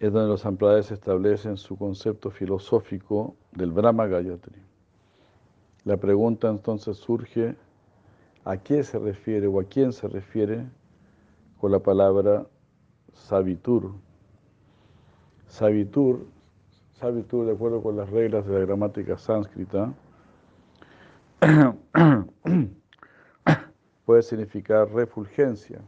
es 0.00 0.12
donde 0.12 0.30
los 0.30 0.40
Sampradayas 0.40 0.90
establecen 0.90 1.56
su 1.56 1.78
concepto 1.78 2.32
filosófico 2.32 3.36
del 3.52 3.70
Brahma 3.70 4.08
Gayatri. 4.08 4.60
La 5.84 5.96
pregunta 5.96 6.48
entonces 6.48 6.96
surge, 6.96 7.54
¿a 8.44 8.56
qué 8.56 8.82
se 8.82 8.98
refiere 8.98 9.46
o 9.46 9.60
a 9.60 9.64
quién 9.64 9.92
se 9.92 10.08
refiere 10.08 10.66
con 11.60 11.72
la 11.72 11.78
palabra 11.78 12.46
sabitur? 13.12 13.92
Sabitur, 15.46 16.26
sabitur 16.94 17.44
de 17.46 17.52
acuerdo 17.52 17.82
con 17.82 17.96
las 17.96 18.08
reglas 18.08 18.46
de 18.46 18.54
la 18.54 18.60
gramática 18.60 19.18
sánscrita, 19.18 19.92
puede 24.06 24.22
significar 24.22 24.90
refulgencia, 24.90 25.82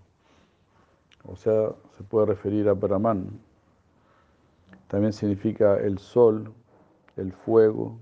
o 1.24 1.36
sea, 1.36 1.70
se 1.96 2.02
puede 2.04 2.26
referir 2.26 2.68
a 2.68 2.74
Brahman. 2.74 3.30
También 4.88 5.12
significa 5.12 5.78
el 5.78 5.98
sol, 5.98 6.52
el 7.16 7.32
fuego, 7.32 7.98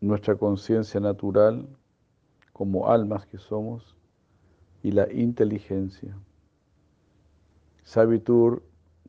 nuestra 0.00 0.36
conciencia 0.36 0.98
natural 1.00 1.68
como 2.54 2.88
almas 2.88 3.26
que 3.26 3.36
somos 3.36 3.99
y 4.82 4.92
la 4.92 5.10
inteligencia. 5.12 6.16
Sabitur 7.82 8.62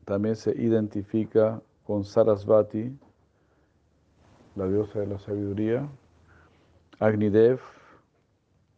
también 0.04 0.36
se 0.36 0.50
identifica 0.50 1.62
con 1.86 2.04
Sarasvati, 2.04 2.96
la 4.56 4.66
diosa 4.68 5.00
de 5.00 5.06
la 5.06 5.18
sabiduría, 5.18 5.88
Agnidev, 6.98 7.60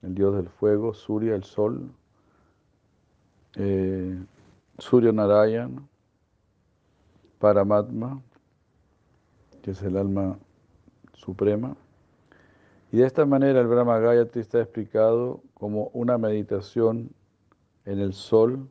el 0.03 0.15
dios 0.15 0.37
del 0.37 0.49
fuego, 0.49 0.95
Surya, 0.95 1.35
el 1.35 1.45
sol, 1.45 1.91
eh, 3.57 4.19
Surya 4.79 5.13
Narayan, 5.13 5.89
Paramatma, 7.39 8.23
que 9.63 9.73
es 9.73 9.83
el 9.83 9.97
alma 9.97 10.39
suprema. 11.15 11.77
Y 12.93 12.99
de 12.99 13.07
esta 13.07 13.25
manera 13.27 13.61
el 13.61 13.67
Brahma 13.67 13.99
Gayatri 13.99 14.41
está 14.41 14.61
explicado 14.61 15.43
como 15.65 15.89
una 15.95 16.19
meditación 16.19 17.09
en 17.87 17.99
el 17.99 18.13
sol 18.13 18.69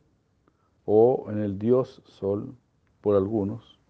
o 0.84 1.26
en 1.28 1.42
el 1.42 1.58
dios 1.58 2.00
sol 2.06 2.54
por 3.00 3.16
algunos. 3.16 3.80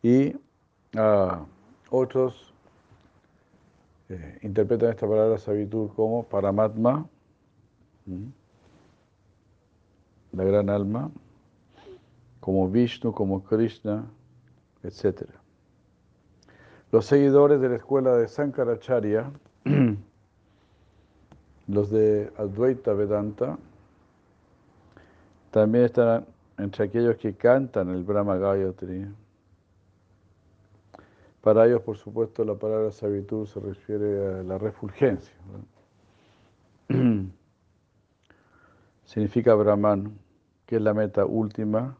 Y 0.00 0.36
ah, 0.96 1.44
otros 1.90 2.54
eh, 4.10 4.38
interpretan 4.42 4.90
esta 4.90 5.08
palabra 5.08 5.38
sabitud 5.38 5.90
como 5.96 6.22
Paramatma, 6.22 7.04
la 10.30 10.44
gran 10.44 10.70
alma, 10.70 11.10
como 12.38 12.70
Vishnu, 12.70 13.12
como 13.12 13.42
Krishna, 13.42 14.08
etc. 14.84 15.28
Los 16.92 17.06
seguidores 17.06 17.60
de 17.60 17.70
la 17.70 17.74
escuela 17.74 18.14
de 18.14 18.28
Sankaracharya, 18.28 19.32
los 21.68 21.90
de 21.90 22.32
Advaita 22.36 22.94
Vedanta, 22.94 23.58
también 25.50 25.84
están 25.84 26.26
entre 26.56 26.86
aquellos 26.86 27.16
que 27.16 27.34
cantan 27.34 27.90
el 27.90 28.02
Brahma 28.02 28.36
Gayatri. 28.36 29.06
Para 31.40 31.66
ellos, 31.66 31.82
por 31.82 31.96
supuesto, 31.96 32.44
la 32.44 32.54
palabra 32.54 32.90
sabitud 32.90 33.46
se 33.46 33.60
refiere 33.60 34.40
a 34.40 34.42
la 34.42 34.58
refulgencia. 34.58 35.34
Significa 39.04 39.54
Brahman, 39.54 40.18
que 40.66 40.76
es 40.76 40.82
la 40.82 40.92
meta 40.92 41.24
última 41.24 41.96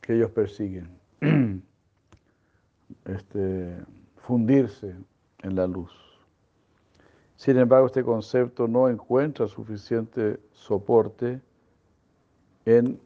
que 0.00 0.16
ellos 0.16 0.30
persiguen. 0.30 0.88
Este, 3.06 3.76
fundirse 4.16 4.94
en 5.42 5.56
la 5.56 5.66
luz. 5.66 6.13
Sin 7.36 7.58
embargo, 7.58 7.86
este 7.86 8.04
concepto 8.04 8.68
no 8.68 8.88
encuentra 8.88 9.48
suficiente 9.48 10.38
soporte 10.52 11.40
en 12.64 13.00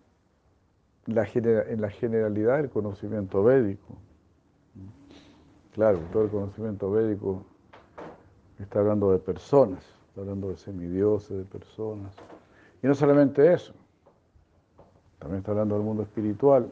la, 1.06 1.26
en 1.34 1.80
la 1.80 1.90
generalidad 1.90 2.58
del 2.58 2.70
conocimiento 2.70 3.42
védico. 3.42 3.96
Claro, 5.72 5.98
todo 6.12 6.24
el 6.24 6.30
conocimiento 6.30 6.90
védico 6.90 7.44
está 8.58 8.80
hablando 8.80 9.12
de 9.12 9.18
personas, 9.18 9.84
está 10.08 10.20
hablando 10.20 10.48
de 10.48 10.56
semidioses, 10.56 11.36
de 11.38 11.44
personas. 11.44 12.14
Y 12.82 12.86
no 12.86 12.94
solamente 12.94 13.52
eso, 13.52 13.72
también 15.18 15.38
está 15.38 15.52
hablando 15.52 15.76
del 15.76 15.84
mundo 15.84 16.02
espiritual. 16.02 16.70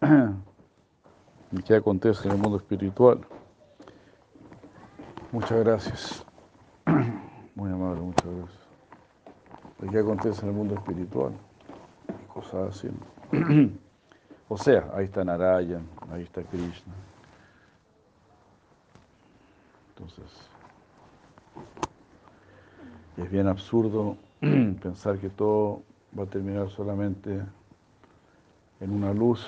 ¿Y 1.52 1.62
qué 1.62 1.76
acontece 1.76 2.28
en 2.28 2.34
el 2.34 2.40
mundo 2.40 2.58
espiritual? 2.58 3.20
Muchas 5.32 5.58
gracias. 5.64 6.27
Muchas 7.96 8.24
gracias. 8.24 8.68
¿Y 9.82 9.88
qué 9.88 9.98
acontece 9.98 10.42
en 10.42 10.48
el 10.48 10.54
mundo 10.54 10.74
espiritual? 10.74 11.32
Cosas 12.32 12.76
así. 12.76 12.90
o 14.48 14.58
sea, 14.58 14.90
ahí 14.94 15.04
está 15.04 15.24
Narayan, 15.24 15.86
ahí 16.10 16.22
está 16.22 16.42
Krishna. 16.42 16.94
Entonces, 19.90 20.26
es 23.16 23.30
bien 23.30 23.48
absurdo 23.48 24.16
pensar 24.40 25.18
que 25.18 25.28
todo 25.28 25.82
va 26.18 26.24
a 26.24 26.26
terminar 26.26 26.68
solamente 26.70 27.42
en 28.80 28.90
una 28.92 29.12
luz. 29.12 29.46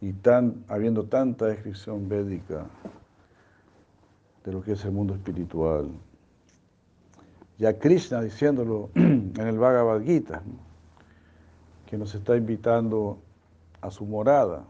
Y 0.00 0.12
tan, 0.12 0.64
habiendo 0.68 1.04
tanta 1.04 1.46
descripción 1.46 2.08
védica 2.08 2.66
de 4.44 4.52
lo 4.52 4.62
que 4.62 4.72
es 4.72 4.84
el 4.84 4.92
mundo 4.92 5.14
espiritual. 5.14 5.90
Ya 7.58 7.78
Krishna 7.78 8.22
diciéndolo 8.22 8.90
en 8.94 9.36
el 9.36 9.58
Bhagavad 9.58 10.00
Gita, 10.02 10.42
que 11.86 11.98
nos 11.98 12.14
está 12.14 12.36
invitando 12.36 13.18
a 13.80 13.90
su 13.90 14.06
morada, 14.06 14.64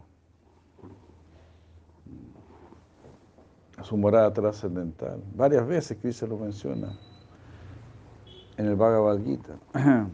a 3.77 3.83
su 3.83 3.95
morada 3.95 4.33
trascendental. 4.33 5.23
Varias 5.35 5.65
veces 5.67 5.97
Krishna 6.01 6.27
lo 6.27 6.37
menciona 6.37 6.97
en 8.57 8.65
el 8.65 8.75
Bhagavad 8.75 9.19
Gita. 9.23 9.55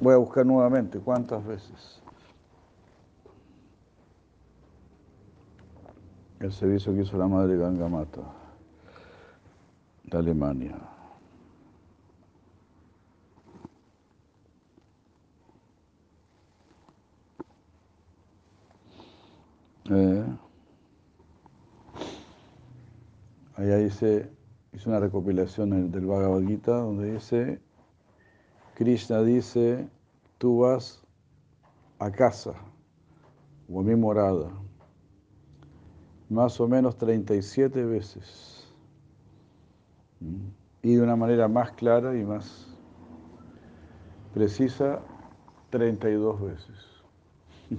Voy 0.00 0.14
a 0.14 0.16
buscar 0.16 0.46
nuevamente 0.46 0.98
cuántas 0.98 1.46
veces. 1.46 2.00
El 6.40 6.52
servicio 6.52 6.94
que 6.94 7.02
hizo 7.02 7.18
la 7.18 7.28
madre 7.28 7.56
Gangamata 7.56 8.22
de 10.04 10.18
Alemania. 10.18 10.76
Eh, 19.90 20.24
allá 23.56 23.76
dice, 23.76 24.30
hizo 24.72 24.88
una 24.88 25.00
recopilación 25.00 25.90
del 25.90 26.06
Bhagavad 26.06 26.42
Gita 26.46 26.76
donde 26.76 27.12
dice 27.12 27.60
Krishna 28.80 29.20
dice, 29.22 29.90
tú 30.38 30.60
vas 30.60 31.02
a 31.98 32.10
casa 32.10 32.54
o 33.68 33.80
a 33.80 33.82
mi 33.82 33.94
morada, 33.94 34.50
más 36.30 36.60
o 36.60 36.68
menos 36.68 36.96
37 36.96 37.84
veces, 37.84 38.66
y 40.82 40.94
de 40.94 41.02
una 41.02 41.16
manera 41.16 41.48
más 41.48 41.72
clara 41.72 42.16
y 42.16 42.24
más 42.24 42.68
precisa, 44.32 45.02
32 45.70 46.40
veces. 46.40 46.76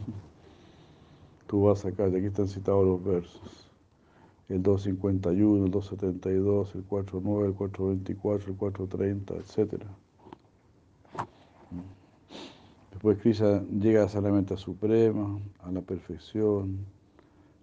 Tú 1.48 1.64
vas 1.64 1.86
acá, 1.86 2.10
de 2.10 2.18
aquí 2.18 2.28
están 2.28 2.48
citados 2.48 2.86
los 2.86 3.04
versos. 3.04 3.70
El 4.50 4.62
251, 4.62 5.66
el 5.66 5.72
272, 5.72 6.76
el 6.76 6.84
49, 6.84 7.48
el 7.48 7.54
424, 7.54 8.52
el 8.52 8.58
430, 8.58 9.36
etcétera. 9.36 9.88
Después 12.92 13.18
Krishna 13.20 13.64
llega 13.80 14.04
a 14.04 14.22
la 14.22 14.32
meta 14.32 14.58
suprema, 14.58 15.40
a 15.62 15.72
la 15.72 15.82
perfección, 15.82 16.86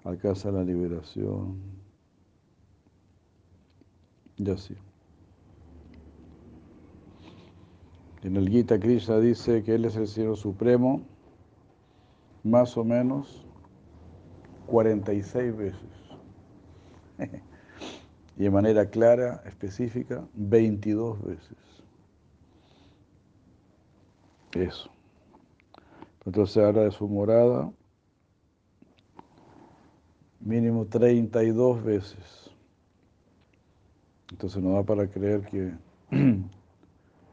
alcanza 0.05 0.51
la 0.51 0.63
liberación. 0.63 1.61
Y 4.37 4.51
así. 4.51 4.75
En 8.23 8.37
el 8.37 8.49
Gita 8.49 8.79
Krishna 8.79 9.19
dice 9.19 9.63
que 9.63 9.75
Él 9.75 9.85
es 9.85 9.97
el 9.97 10.09
Señor 10.09 10.37
Supremo, 10.37 11.03
más 12.43 12.77
o 12.77 12.85
menos 12.85 13.47
46 14.67 15.57
veces. 15.57 15.81
y 18.37 18.43
de 18.43 18.51
manera 18.51 18.91
clara, 18.91 19.43
específica, 19.47 20.27
22 20.35 21.23
veces. 21.25 21.57
Eso. 24.53 24.91
Entonces 26.25 26.63
habla 26.63 26.83
de 26.83 26.91
su 26.91 27.09
morada 27.09 27.71
mínimo 30.41 30.87
32 30.87 31.83
veces. 31.83 32.51
Entonces 34.31 34.63
no 34.63 34.73
da 34.75 34.83
para 34.83 35.07
creer 35.09 35.43
que 35.43 35.73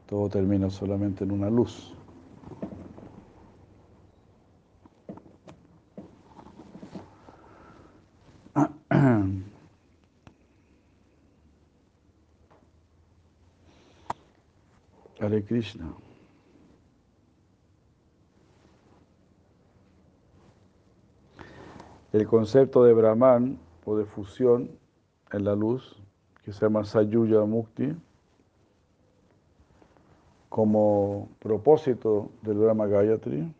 todo 0.06 0.28
termina 0.28 0.70
solamente 0.70 1.24
en 1.24 1.32
una 1.32 1.50
luz. 1.50 1.94
Hare 15.20 15.44
Krishna. 15.44 16.05
El 22.16 22.26
concepto 22.26 22.82
de 22.82 22.94
Brahman 22.94 23.58
o 23.84 23.94
de 23.94 24.06
fusión 24.06 24.70
en 25.32 25.44
la 25.44 25.54
luz, 25.54 26.02
que 26.42 26.50
se 26.50 26.60
llama 26.62 26.82
Sayuya 26.82 27.44
Mukti, 27.44 27.94
como 30.48 31.28
propósito 31.40 32.30
del 32.40 32.56
Brahma 32.56 32.86
Gayatri, 32.86 33.52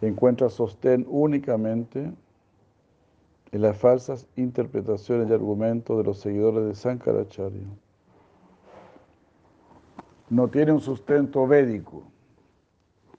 encuentra 0.00 0.48
sostén 0.48 1.04
únicamente 1.10 2.10
en 3.52 3.60
las 3.60 3.76
falsas 3.76 4.26
interpretaciones 4.36 5.28
y 5.28 5.34
argumentos 5.34 5.98
de 5.98 6.04
los 6.04 6.20
seguidores 6.20 6.64
de 6.64 6.74
Sankaracharya. 6.74 7.66
No 10.30 10.48
tiene 10.48 10.72
un 10.72 10.80
sustento 10.80 11.46
védico, 11.46 12.02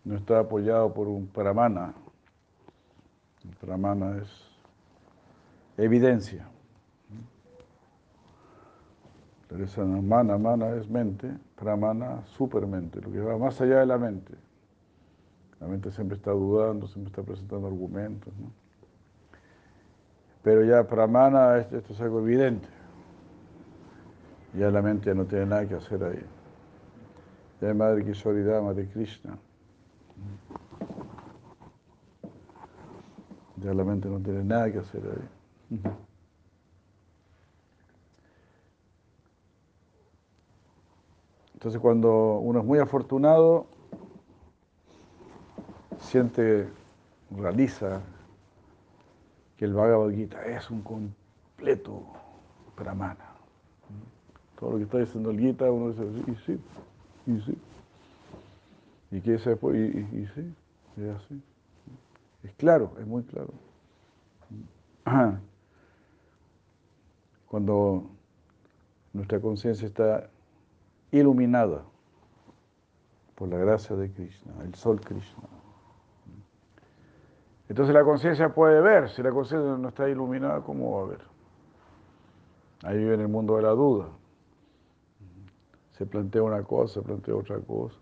no 0.04 0.16
está 0.16 0.40
apoyado 0.40 0.92
por 0.92 1.08
un 1.08 1.28
pramana. 1.28 1.94
Pramana 3.60 4.18
es 4.18 4.30
evidencia. 5.78 6.48
Teresa 9.48 9.84
mana, 9.84 10.38
mana 10.38 10.70
es 10.76 10.90
mente, 10.90 11.30
pramana, 11.56 12.24
supermente, 12.26 13.02
lo 13.02 13.12
que 13.12 13.20
va 13.20 13.38
más 13.38 13.60
allá 13.60 13.80
de 13.80 13.86
la 13.86 13.98
mente. 13.98 14.34
La 15.60 15.68
mente 15.68 15.92
siempre 15.92 16.16
está 16.18 16.32
dudando, 16.32 16.88
siempre 16.88 17.10
está 17.10 17.22
presentando 17.22 17.68
argumentos. 17.68 18.34
Pero 20.42 20.64
ya 20.64 20.88
pramana, 20.88 21.58
esto 21.58 21.94
es 21.94 22.02
algo 22.02 22.22
evidente. 22.22 22.68
Ya 24.58 24.72
la 24.72 24.82
mente 24.82 25.14
no 25.14 25.26
tiene 25.26 25.46
nada 25.46 25.68
que 25.68 25.76
hacer 25.76 26.04
ahí. 26.04 26.26
Ya 27.62 27.74
Madre 27.74 28.04
Kishoridama 28.04 28.68
Madre 28.68 28.88
Krishna. 28.88 29.38
Ya 33.64 33.74
la 33.74 33.84
mente 33.84 34.10
no 34.10 34.20
tiene 34.20 34.44
nada 34.44 34.72
que 34.72 34.80
hacer 34.80 35.02
ahí. 35.06 35.80
Entonces 41.54 41.80
cuando 41.80 42.40
uno 42.40 42.60
es 42.60 42.66
muy 42.66 42.80
afortunado, 42.80 43.68
siente, 46.00 46.68
realiza 47.30 48.02
que 49.58 49.66
el 49.66 49.74
Bhagavad 49.74 50.10
Gita 50.10 50.44
es 50.44 50.72
un 50.72 50.82
completo 50.82 52.02
pramana. 52.76 53.30
Todo 54.60 54.72
lo 54.72 54.78
que 54.78 54.84
está 54.86 54.98
diciendo 54.98 55.30
el 55.30 55.40
Gita, 55.40 55.72
uno 55.72 55.92
dice, 55.92 56.04
y 56.32 56.36
sí, 56.46 56.60
y 57.28 57.42
sí. 57.42 57.58
¿Y 59.12 59.22
qué 59.22 59.36
es 59.36 59.46
después? 59.46 59.76
Y, 59.76 60.00
y, 60.00 60.22
y 60.24 60.28
sí, 60.34 60.54
es 60.98 61.16
así. 61.16 61.42
Es 62.44 62.54
claro, 62.54 62.94
es 63.00 63.06
muy 63.06 63.24
claro. 63.24 63.54
Cuando 67.48 68.10
nuestra 69.14 69.40
conciencia 69.40 69.88
está 69.88 70.30
iluminada 71.12 71.84
por 73.36 73.50
la 73.50 73.58
gracia 73.58 73.96
de 73.96 74.12
Krishna, 74.12 74.54
el 74.64 74.74
sol 74.76 75.02
Krishna. 75.02 75.44
Entonces 77.68 77.94
la 77.94 78.04
conciencia 78.04 78.54
puede 78.54 78.82
ver, 78.82 79.10
si 79.10 79.22
la 79.24 79.32
conciencia 79.32 79.78
no 79.78 79.90
está 79.90 80.10
iluminada, 80.10 80.62
¿cómo 80.62 80.98
va 80.98 81.04
a 81.04 81.06
ver? 81.06 81.22
Ahí 82.84 82.98
vive 82.98 83.14
en 83.14 83.22
el 83.22 83.28
mundo 83.28 83.56
de 83.56 83.62
la 83.62 83.70
duda. 83.70 84.10
Se 85.92 86.06
plantea 86.06 86.44
una 86.44 86.64
cosa, 86.64 86.96
se 86.96 87.02
plantea 87.02 87.36
otra 87.36 87.60
cosa. 87.60 87.98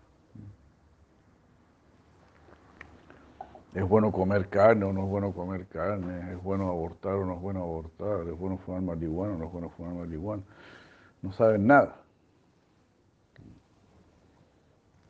¿Es 3.72 3.88
bueno 3.88 4.10
comer 4.10 4.48
carne 4.48 4.84
o 4.84 4.92
no 4.92 5.04
es 5.04 5.08
bueno 5.08 5.32
comer 5.32 5.66
carne? 5.68 6.32
¿Es 6.32 6.42
bueno 6.42 6.68
abortar 6.68 7.14
o 7.14 7.24
no 7.24 7.34
es 7.34 7.40
bueno 7.40 7.62
abortar? 7.62 8.26
¿Es 8.26 8.36
bueno 8.36 8.58
fumar 8.58 8.82
marihuana 8.82 9.34
o 9.34 9.38
no 9.38 9.46
es 9.46 9.52
bueno 9.52 9.70
fumar 9.70 9.94
marihuana? 9.94 10.42
No 11.22 11.32
saben 11.32 11.66
nada. 11.68 11.96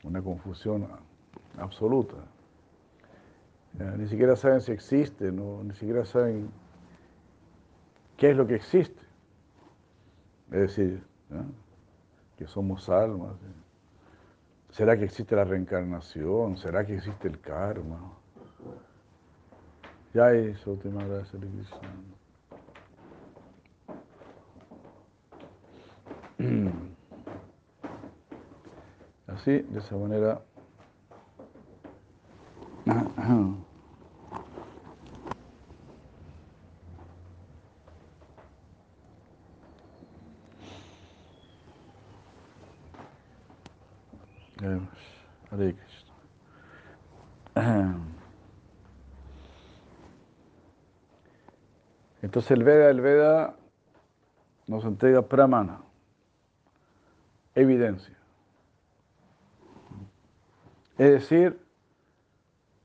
Una 0.05 0.21
confusión 0.21 0.89
absoluta. 1.59 2.17
ni 3.97 4.07
siquiera 4.09 4.37
saben 4.37 4.61
si 4.61 4.73
existe, 4.73 5.33
¿no? 5.33 5.63
ni 5.65 5.75
siquiera 5.75 6.05
saben 6.05 6.51
qué 8.19 8.31
es 8.31 8.37
lo 8.37 8.47
que 8.47 8.57
existe. 8.57 9.01
Es 10.51 10.61
decir, 10.61 11.03
que 12.37 12.47
somos 12.47 12.91
almas. 12.91 13.37
¿Será 14.71 14.99
que 14.99 15.05
existe 15.05 15.35
la 15.35 15.45
reencarnación? 15.45 16.59
¿Será 16.59 16.85
que 16.85 16.97
existe 16.97 17.27
el 17.27 17.41
karma? 17.41 18.20
Ya 20.13 20.33
eso, 20.33 20.75
te 20.77 20.89
gracias, 20.91 21.41
Krishna. 21.41 21.89
Así, 29.29 29.59
de 29.59 29.79
esa 29.79 29.97
manera. 29.97 30.43
Hare 45.51 45.73
Krishna. 45.73 46.11
Entonces 52.31 52.53
el 52.53 52.63
Veda, 52.63 52.91
el 52.91 53.01
Veda 53.01 53.57
nos 54.69 54.85
entrega 54.85 55.21
pramana, 55.21 55.81
evidencia. 57.57 58.17
Es 60.97 61.11
decir, 61.11 61.59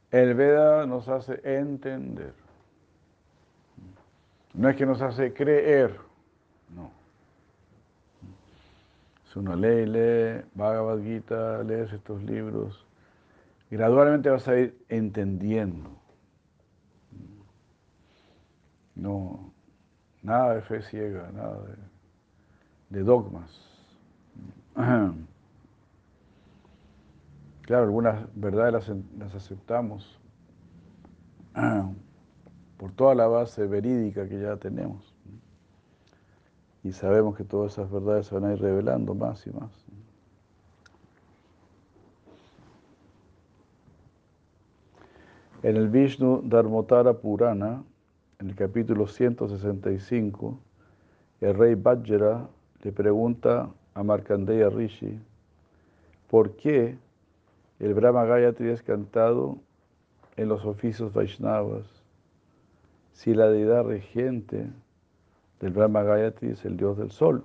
el 0.10 0.34
Veda 0.34 0.88
nos 0.88 1.08
hace 1.10 1.40
entender. 1.44 2.34
No 4.56 4.68
es 4.68 4.76
que 4.78 4.88
nos 4.88 5.00
hace 5.04 5.32
creer, 5.32 5.96
no. 6.76 6.90
Si 9.32 9.38
uno 9.38 9.56
lee, 9.56 9.86
lee 9.86 10.44
Bhagavad 10.56 11.04
Gita, 11.04 11.62
lees 11.62 11.94
estos 11.94 12.24
libros, 12.24 12.84
gradualmente 13.70 14.28
vas 14.28 14.48
a 14.48 14.58
ir 14.58 14.76
entendiendo. 14.90 16.05
No, 18.96 19.54
nada 20.24 20.56
de 20.56 20.62
fe 20.62 20.82
ciega, 20.82 21.30
nada 21.34 21.60
de, 22.90 23.04
dogmas. 23.04 23.52
Claro, 27.62 27.86
algunas 27.86 28.28
verdades 28.36 28.88
las, 29.18 29.34
aceptamos 29.34 30.20
por 32.78 32.92
toda 32.92 33.16
la 33.16 33.26
base 33.26 33.66
verídica 33.66 34.30
que 34.30 34.40
ya 34.40 34.56
tenemos. 34.58 35.16
Y 36.84 36.92
sabemos 36.92 37.36
que 37.36 37.44
todas 37.44 37.74
esas 37.74 37.90
verdades 37.90 38.28
se 38.28 38.36
van 38.36 38.46
a 38.46 38.54
ir 38.54 38.62
revelando 38.62 39.16
más 39.16 39.48
y 39.48 39.50
más. 39.50 39.72
En 45.64 45.76
el 45.76 45.90
Vishnu 45.90 46.44
Dharmotara 46.44 47.14
Purana, 47.14 47.84
en 48.40 48.50
el 48.50 48.56
capítulo 48.56 49.08
165, 49.08 50.60
el 51.42 51.54
rey 51.56 51.76
Vajra 51.76 52.48
le 52.82 52.92
pregunta 52.92 53.70
a 53.94 54.04
Markandeya 54.04 54.70
Rishi, 54.70 55.20
¿por 56.30 56.56
qué 56.56 56.98
el 57.80 57.94
Brahma 57.94 58.26
Gayatri 58.26 58.70
es 58.70 58.82
cantado 58.82 59.58
en 60.36 60.50
los 60.50 60.66
oficios 60.66 61.14
Vaishnavas 61.14 61.86
si 63.14 63.34
la 63.34 63.50
deidad 63.50 63.86
regente 63.86 64.68
del 65.62 65.72
Brahma 65.72 66.04
Gayatri 66.04 66.50
es 66.50 66.66
el 66.66 66.78
dios 66.78 66.98
del 66.98 67.12
sol? 67.12 67.44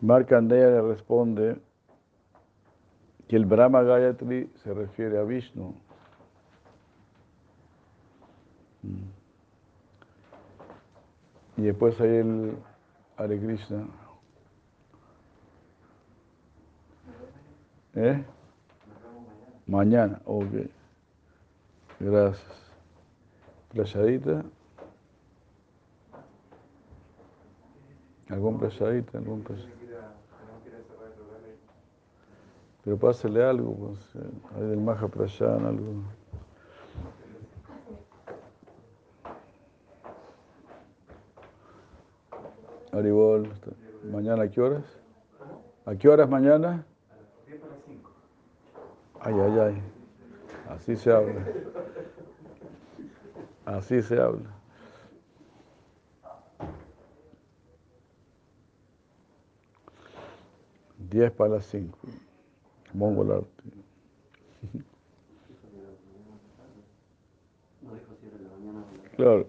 Markandeya 0.00 0.66
le 0.66 0.82
responde 0.82 1.56
que 3.28 3.36
el 3.36 3.46
Brahma 3.46 3.82
Gayatri 3.82 4.50
se 4.62 4.74
refiere 4.74 5.18
a 5.18 5.22
Vishnu. 5.22 5.74
Mm. 8.82 9.24
Y 11.56 11.62
después 11.62 12.00
hay 12.00 12.16
el 12.16 12.56
Hare 13.16 13.38
Krishna. 13.38 13.86
¿Eh? 17.94 18.24
Mañana, 19.66 20.20
ok. 20.24 20.68
Gracias. 22.00 22.42
Playadita. 23.70 24.44
¿Algún 28.30 28.58
playadita? 28.58 29.18
¿Algún 29.18 29.42
playadita? 29.42 29.83
Pero 32.84 32.98
pásale 32.98 33.42
algo, 33.42 33.74
pues, 33.74 33.98
eh, 34.14 34.28
hay 34.56 34.66
del 34.66 35.10
Prayan, 35.10 35.64
algo. 35.64 36.02
Aribol, 42.92 43.48
mañana 44.04 44.44
a 44.44 44.48
qué 44.48 44.60
horas? 44.60 44.84
¿A 45.86 45.96
qué 45.96 46.08
horas 46.08 46.28
mañana? 46.28 46.84
Ay, 49.20 49.34
ay, 49.34 49.58
ay. 49.58 49.82
Así 50.68 50.94
se 50.94 51.10
habla. 51.10 51.40
Así 53.64 54.02
se 54.02 54.20
habla. 54.20 54.50
Diez 60.98 61.32
para 61.32 61.54
las 61.54 61.64
cinco. 61.64 61.98
Mongolarte. 62.94 63.62
Claro. 69.16 69.46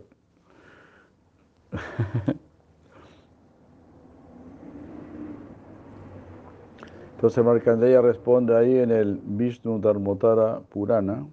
Entonces 7.15 7.43
Markandeya 7.43 8.01
responde 8.01 8.55
ahí 8.55 8.77
en 8.77 8.91
el 8.91 9.19
Vishnu 9.23 9.79
Dharmotara 9.79 10.59
Purana 10.59 11.25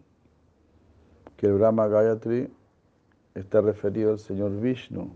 que 1.37 1.46
el 1.46 1.55
Brahma 1.55 1.88
Gayatri 1.88 2.48
está 3.35 3.61
referido 3.61 4.12
al 4.12 4.18
Señor 4.18 4.59
Vishnu. 4.61 5.11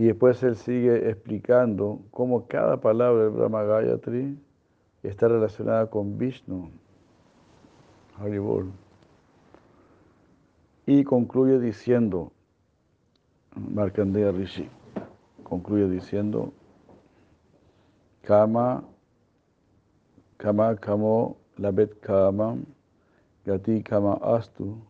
Y 0.00 0.04
después 0.04 0.42
él 0.42 0.56
sigue 0.56 1.10
explicando 1.10 2.00
cómo 2.10 2.46
cada 2.46 2.80
palabra 2.80 3.24
del 3.24 3.32
Brahma 3.32 3.64
Gayatri 3.64 4.34
está 5.02 5.28
relacionada 5.28 5.90
con 5.90 6.16
Vishnu. 6.16 6.70
Haribol. 8.16 8.72
Y 10.86 11.04
concluye 11.04 11.60
diciendo, 11.60 12.32
Markandeya 13.54 14.32
Rishi, 14.32 14.70
concluye 15.42 15.86
diciendo, 15.86 16.54
Kama, 18.22 18.82
Kama 20.38 20.76
Kamo 20.76 21.36
Labet 21.58 22.00
Kamam, 22.00 22.64
Gati 23.44 23.82
Kama 23.82 24.14
Astu, 24.22 24.80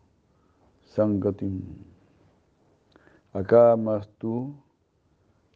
Sangatim. 0.85 1.63
Akamastu, 3.35 4.55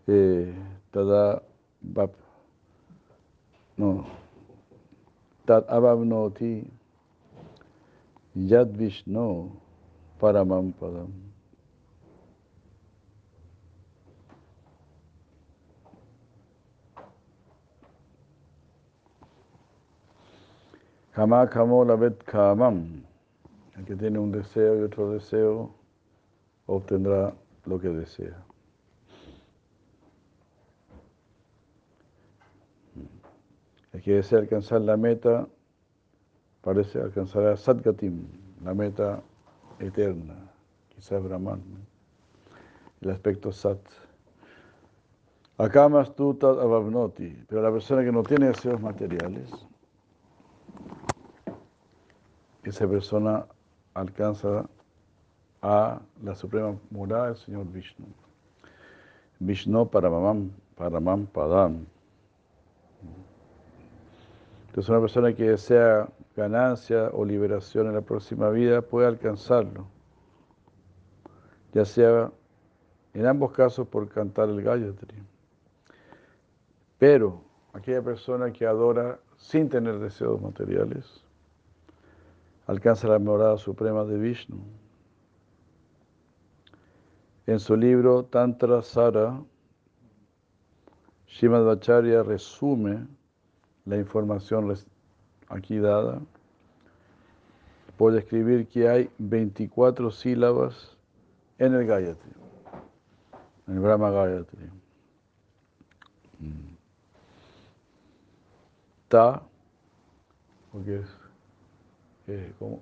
Tada 0.07 1.43
Bab, 1.83 2.11
no, 3.79 4.07
Tad 5.47 5.67
Ababnoti, 5.69 6.69
Yad 8.37 8.77
Vishnu, 8.77 9.51
Paramam 10.21 10.73
Padam. 10.75 11.11
Kama 21.15 21.47
kamo 21.47 21.85
labet 21.85 22.25
kamam. 22.25 23.03
El 23.77 23.85
que 23.85 23.95
tiene 23.95 24.19
un 24.19 24.33
deseo 24.33 24.81
y 24.81 24.83
otro 24.83 25.11
deseo 25.11 25.71
obtendrá 26.67 27.33
lo 27.67 27.79
que 27.79 27.89
desea. 27.89 28.45
Que 34.05 34.17
desea 34.17 34.41
alcanzar 34.41 34.83
la 34.83 34.99
meta 34.99 35.49
parece 36.61 37.01
alcanzar 37.01 37.47
a 37.47 37.57
Sadgatim, 37.57 38.27
la 38.63 38.75
meta 38.75 39.23
eterna, 39.79 40.35
quizás 40.91 41.23
Brahman, 41.23 41.63
el 43.01 43.11
aspecto 43.11 43.51
Sat. 43.51 43.81
Acá 45.57 45.89
más 45.89 46.15
tú 46.15 46.37
abavnoti, 46.43 47.45
pero 47.49 47.63
la 47.63 47.73
persona 47.73 48.05
que 48.05 48.13
no 48.13 48.23
tiene 48.23 48.49
deseos 48.49 48.79
materiales, 48.79 49.51
esa 52.63 52.87
persona 52.87 53.47
alcanza 53.95 54.67
a 55.63 55.99
la 56.23 56.35
suprema 56.35 56.77
morada 56.91 57.29
del 57.29 57.37
Señor 57.37 57.73
Vishnu. 57.73 58.07
Vishnu 59.39 59.89
Paramam, 59.89 60.51
Paramam 60.77 61.27
Padam. 61.27 61.94
Entonces 64.75 64.91
una 64.91 65.01
persona 65.03 65.33
que 65.33 65.51
desea 65.51 66.09
ganancia 66.35 67.09
o 67.13 67.25
liberación 67.25 67.87
en 67.87 67.95
la 67.95 68.01
próxima 68.01 68.51
vida 68.51 68.83
puede 68.83 69.07
alcanzarlo, 69.07 69.87
ya 71.73 71.85
sea 71.85 72.33
en 73.13 73.25
ambos 73.25 73.53
casos 73.53 73.87
por 73.87 74.09
cantar 74.09 74.49
el 74.49 74.61
Gayatri. 74.61 75.23
Pero 76.99 77.41
aquella 77.73 78.03
persona 78.03 78.53
que 78.53 78.67
adora 78.67 79.21
sin 79.37 79.69
tener 79.69 80.01
deseos 80.01 80.43
materiales, 80.43 81.25
alcanza 82.67 83.07
la 83.07 83.21
morada 83.21 83.57
suprema 83.59 84.03
de 84.03 84.19
Vishnu. 84.19 84.59
En 87.47 87.61
su 87.61 87.77
libro 87.77 88.25
Tantra 88.25 88.83
Sara, 88.83 89.41
Shimad 91.29 91.71
Acharya 91.71 92.25
resume 92.25 93.07
la 93.85 93.97
información 93.97 94.75
aquí 95.49 95.79
dada 95.79 96.21
por 97.97 98.13
describir 98.13 98.67
que 98.67 98.89
hay 98.89 99.11
24 99.19 100.11
sílabas 100.11 100.97
en 101.59 101.75
el 101.75 101.87
Gayatri, 101.87 102.33
en 103.69 103.75
el 103.75 103.81
Brahma 103.81 104.11
Gayatri. 104.11 104.71
Ta, 109.09 109.43
porque 110.73 110.97
es 110.97 111.07
eh, 112.27 112.53
como 112.59 112.81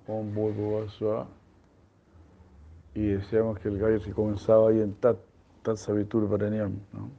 y 2.94 3.06
decíamos 3.06 3.58
que 3.58 3.68
el 3.68 3.78
Gayatri 3.78 4.12
comenzaba 4.12 4.70
ahí 4.70 4.80
en 4.80 4.94
Tat, 4.94 5.18
Tat 5.62 5.76
Savitur 5.76 6.28
Varanyam, 6.28 6.78
¿no? 6.92 7.10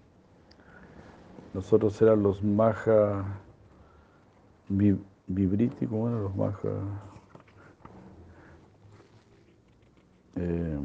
Nosotros 1.54 2.02
eran 2.02 2.24
los 2.24 2.44
Maha 2.44 3.43
Vibriti, 5.28 5.86
¿cómo 5.86 6.08
eran 6.10 6.24
los 6.24 6.36
Maha? 6.36 7.02
Eh, 10.36 10.80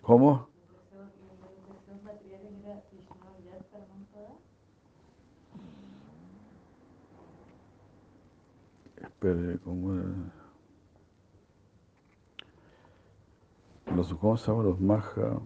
¿Cómo? 0.00 0.48
Espere, 8.96 9.58
¿cómo 9.58 9.92
era? 9.94 10.04
Los, 13.94 14.14
¿Cómo 14.14 14.36
se 14.38 14.50
llaman 14.50 14.66
los 14.66 14.80
Maha? 14.80 15.40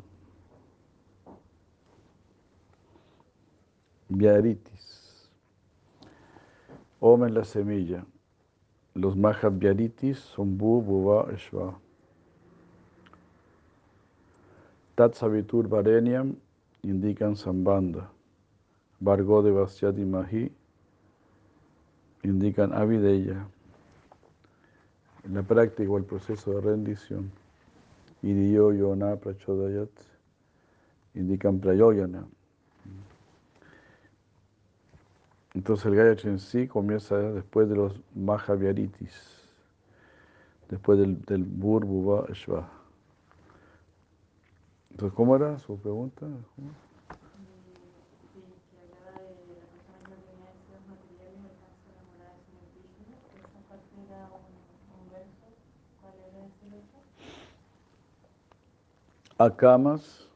Viaritis. 4.09 5.00
Om 7.01 7.25
en 7.25 7.35
la 7.35 7.45
semilla. 7.45 8.05
Los 8.95 9.17
Maha 9.17 9.49
Viaritis 9.49 10.19
son 10.19 10.59
Bu, 10.59 10.83
Buva, 10.83 11.27
Shva. 11.35 11.79
Tat 14.95 15.15
Vareniam 15.69 16.37
indican 16.83 17.37
Sambanda. 17.37 18.11
Vargo 19.01 19.43
de 19.43 19.51
Vasyati 19.51 20.05
Mahi 20.05 20.53
indican 22.23 22.73
Avideya. 22.75 23.49
La 25.33 25.43
práctica 25.43 25.91
o 25.91 25.97
el 25.97 26.05
proceso 26.05 26.53
de 26.53 26.61
rendición. 26.61 27.31
Idiyo 28.23 28.73
Yona 28.73 29.17
Prachodayat 29.17 29.91
indican 31.15 31.61
Prayoyana. 31.61 32.27
Entonces 35.55 35.87
el 35.87 35.97
Gayatri 35.97 36.31
en 36.31 36.39
sí 36.39 36.69
comienza 36.69 37.17
después 37.17 37.69
de 37.69 37.77
los 37.77 38.01
Mahavyaritis, 38.15 39.15
después 40.69 40.99
del, 40.99 41.21
del 41.23 41.45
Burbuva 41.45 42.27
Shva. 42.33 42.69
Entonces, 44.91 45.17
¿cómo 45.17 45.35
era 45.35 45.59
su 45.59 45.79
pregunta? 45.79 46.27
¿Cómo? 46.57 46.71
Akamas, 59.39 60.29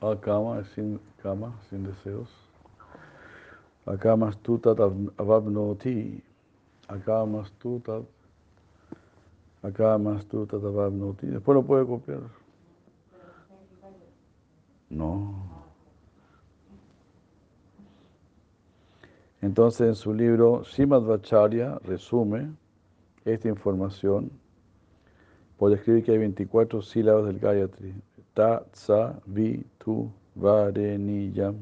akama 0.00 0.60
es 0.60 0.68
sin 0.68 1.00
kama, 1.20 1.60
sin 1.68 1.82
deseos. 1.82 2.45
Avabnoti, 5.18 6.22
akamas 6.88 7.52
tu 7.58 7.80
tat, 7.80 8.02
akamas 9.62 10.24
tu 10.26 10.46
tat 10.46 10.62
avabnoti. 10.64 11.26
Después 11.26 11.54
lo 11.54 11.62
puede 11.62 11.86
copiar. 11.86 12.20
No. 14.90 15.34
Entonces 19.40 19.86
en 19.88 19.94
su 19.94 20.12
libro 20.12 20.64
Srimad 20.64 21.02
Vacharya 21.02 21.78
resume 21.84 22.50
esta 23.24 23.48
información 23.48 24.30
por 25.56 25.72
escribir 25.72 26.04
que 26.04 26.12
hay 26.12 26.18
24 26.18 26.82
sílabas 26.82 27.26
del 27.26 27.38
Gayatri. 27.38 27.94
Ta, 28.34 28.64
tsa, 28.72 29.20
vi, 29.26 29.64
tu, 29.78 30.10
vareniyam, 30.34 31.56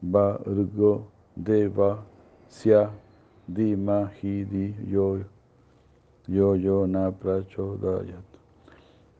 vargo, 0.00 1.11
deva, 1.34 2.04
sya, 2.48 2.90
di, 3.46 3.76
ma, 3.76 4.10
hi, 4.20 4.44
di, 4.44 4.74
yo, 4.86 5.18
yo, 6.26 6.54
yo, 6.56 6.86
na, 6.86 7.10
prachodayat. 7.10 8.24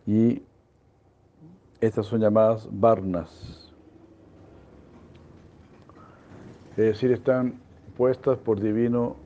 Y 0.07 0.43
estas 1.81 2.07
son 2.07 2.21
llamadas 2.21 2.69
varnas. 2.71 3.73
Es 6.71 6.77
decir, 6.77 7.13
están 7.13 7.61
puestas 7.97 8.39
por 8.39 8.61
divino 8.61 9.17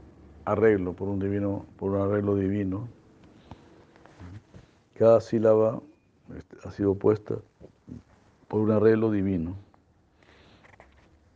arreglo, 0.47 0.95
por 0.95 1.09
un 1.09 1.19
divino, 1.19 1.67
por 1.77 1.93
un 1.93 2.01
arreglo 2.01 2.35
divino. 2.35 2.89
Cada 4.95 5.21
sílaba 5.21 5.83
este, 6.35 6.57
ha 6.65 6.71
sido 6.71 6.95
puesta 6.95 7.37
por 8.49 8.61
un 8.61 8.71
arreglo 8.71 9.11
divino. 9.11 9.57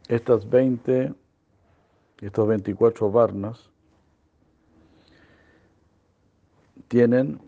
Estas 0.09 0.48
20, 0.48 1.12
estos 2.21 2.47
24 2.47 3.11
varnas 3.11 3.71
tienen, 6.89 7.41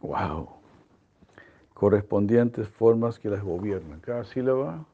wow, 0.00 0.48
correspondientes 1.72 2.68
formas 2.68 3.18
que 3.18 3.28
las 3.28 3.42
gobiernan. 3.42 4.00
Cada 4.00 4.24
sílaba 4.24 4.84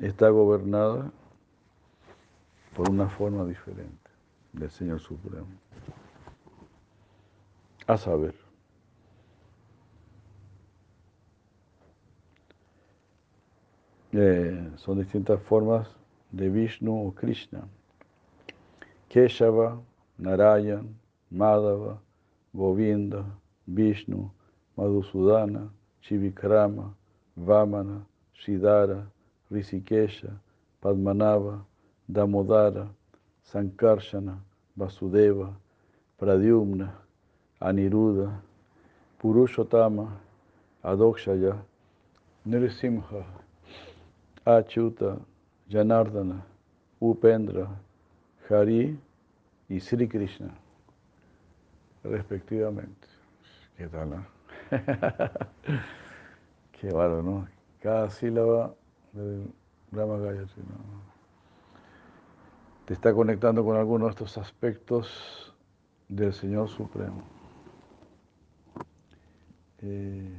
está 0.00 0.28
gobernada 0.30 1.12
por 2.74 2.90
una 2.90 3.08
forma 3.08 3.44
diferente 3.44 4.10
del 4.52 4.70
Señor 4.70 5.00
Supremo. 5.00 5.46
A 7.86 7.96
saber, 7.96 8.34
eh, 14.12 14.72
son 14.76 14.98
distintas 14.98 15.40
formas 15.42 15.94
de 16.34 16.48
Vishnu 16.48 17.06
o 17.06 17.12
Krishna. 17.12 17.68
Keshava, 19.08 19.80
Narayan, 20.18 20.88
Madhava, 21.32 21.98
Govinda, 22.52 23.24
Vishnu, 23.68 24.30
Madhusudana, 24.76 25.68
Chivikrama, 26.02 26.92
Vamana, 27.38 28.02
Shidara, 28.36 29.06
Rishikesha, 29.52 30.32
Padmanava, 30.82 31.64
Damodara, 32.10 32.88
Sankarshana, 33.52 34.38
Vasudeva, 34.76 35.54
Pradyumna, 36.20 36.90
Aniruddha, 37.62 38.40
Purushottama, 39.22 40.10
Adokshaya, 40.84 41.58
Nrsimha, 42.46 43.24
Achyuta, 44.44 45.20
Janardana, 45.68 46.44
Upendra, 47.00 47.68
Hari 48.48 48.98
y 49.68 49.80
Sri 49.80 50.08
Krishna, 50.08 50.54
respectivamente. 52.02 53.08
¿Qué 53.76 53.88
tal, 53.88 54.10
no? 54.10 54.26
Qué 56.72 56.88
bárbaro, 56.88 57.22
¿no? 57.22 57.48
Cada 57.80 58.10
sílaba 58.10 58.74
del 59.12 59.50
Brahma 59.90 60.18
Gayatri, 60.18 60.62
te 62.84 62.94
está 62.94 63.14
conectando 63.14 63.64
con 63.64 63.76
alguno 63.76 64.04
de 64.04 64.10
estos 64.10 64.36
aspectos 64.36 65.54
del 66.08 66.32
Señor 66.34 66.68
Supremo. 66.68 67.22
Eh, 69.78 70.36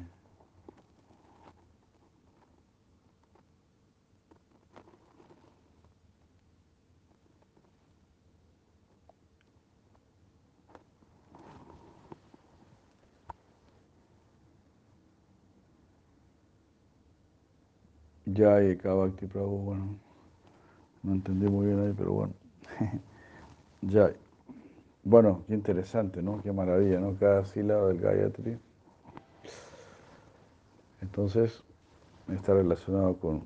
ya 18.26 18.62
y 18.62 18.76
Bhakti 18.76 19.28
Prabhu, 19.28 19.58
bueno, 19.58 19.96
no 21.04 21.14
entendí 21.14 21.48
muy 21.48 21.68
bien 21.68 21.80
ahí, 21.80 21.94
pero 21.96 22.12
bueno. 22.12 22.34
ya. 23.82 24.12
Bueno, 25.04 25.44
qué 25.48 25.54
interesante, 25.54 26.22
¿no? 26.24 26.42
Qué 26.42 26.52
maravilla, 26.52 27.00
¿no? 27.00 27.16
Cada 27.20 27.46
sílaba 27.46 27.90
del 27.90 28.00
Gayatri. 28.00 28.58
Entonces, 31.02 31.64
está 32.34 32.56
relacionado 32.56 33.16
con 33.18 33.44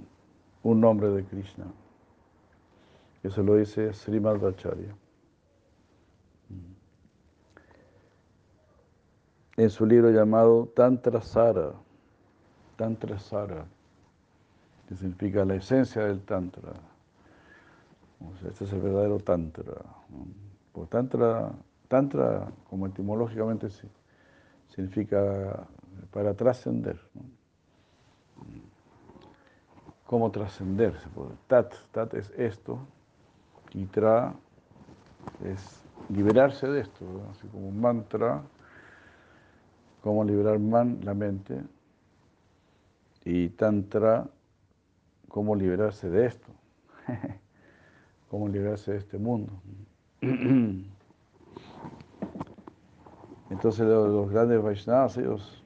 un 0.64 0.80
nombre 0.80 1.10
de 1.10 1.26
Krishna. 1.26 1.66
Eso 3.24 3.44
lo 3.44 3.56
dice 3.58 3.94
Srimad 3.94 4.46
Acharya. 4.46 4.96
En 9.58 9.70
su 9.70 9.86
libro 9.86 10.10
llamado 10.10 10.68
Tantra 10.74 11.20
Sara, 11.20 11.74
Tantra 12.78 13.20
Sara, 13.20 13.66
que 14.90 14.96
significa 14.96 15.46
la 15.46 15.54
esencia 15.54 16.04
del 16.04 16.22
Tantra. 16.22 16.74
Este 18.48 18.64
es 18.64 18.74
el 18.74 18.82
verdadero 18.82 19.20
Tantra. 19.20 19.76
Por 20.74 20.88
tantra, 20.88 21.52
tantra, 21.88 22.48
como 22.70 22.88
etimológicamente 22.88 23.70
sí, 23.70 23.88
significa 24.70 25.68
para 26.12 26.34
trascender. 26.34 27.00
¿Cómo 30.08 30.32
trascenderse? 30.32 31.08
Tat, 31.48 31.72
tat 31.92 32.16
es 32.16 32.32
esto, 32.36 32.80
y 33.74 33.86
tra 33.86 34.34
es 35.46 35.84
liberarse 36.10 36.68
de 36.68 36.82
esto, 36.82 37.06
así 37.30 37.48
como 37.48 37.68
un 37.68 37.80
mantra, 37.80 38.42
cómo 40.02 40.24
liberar 40.24 40.58
man, 40.58 41.00
la 41.04 41.14
mente, 41.14 41.62
y 43.24 43.50
tantra, 43.50 44.28
cómo 45.30 45.56
liberarse 45.56 46.10
de 46.10 46.26
esto, 46.26 46.48
cómo 48.30 48.50
liberarse 48.50 48.92
de 48.92 48.98
este 48.98 49.18
mundo. 49.18 49.54
Entonces 53.50 53.88
los, 53.88 54.30
grandes 54.30 54.62
Vaishnavas, 54.62 55.18
ellos, 55.18 55.64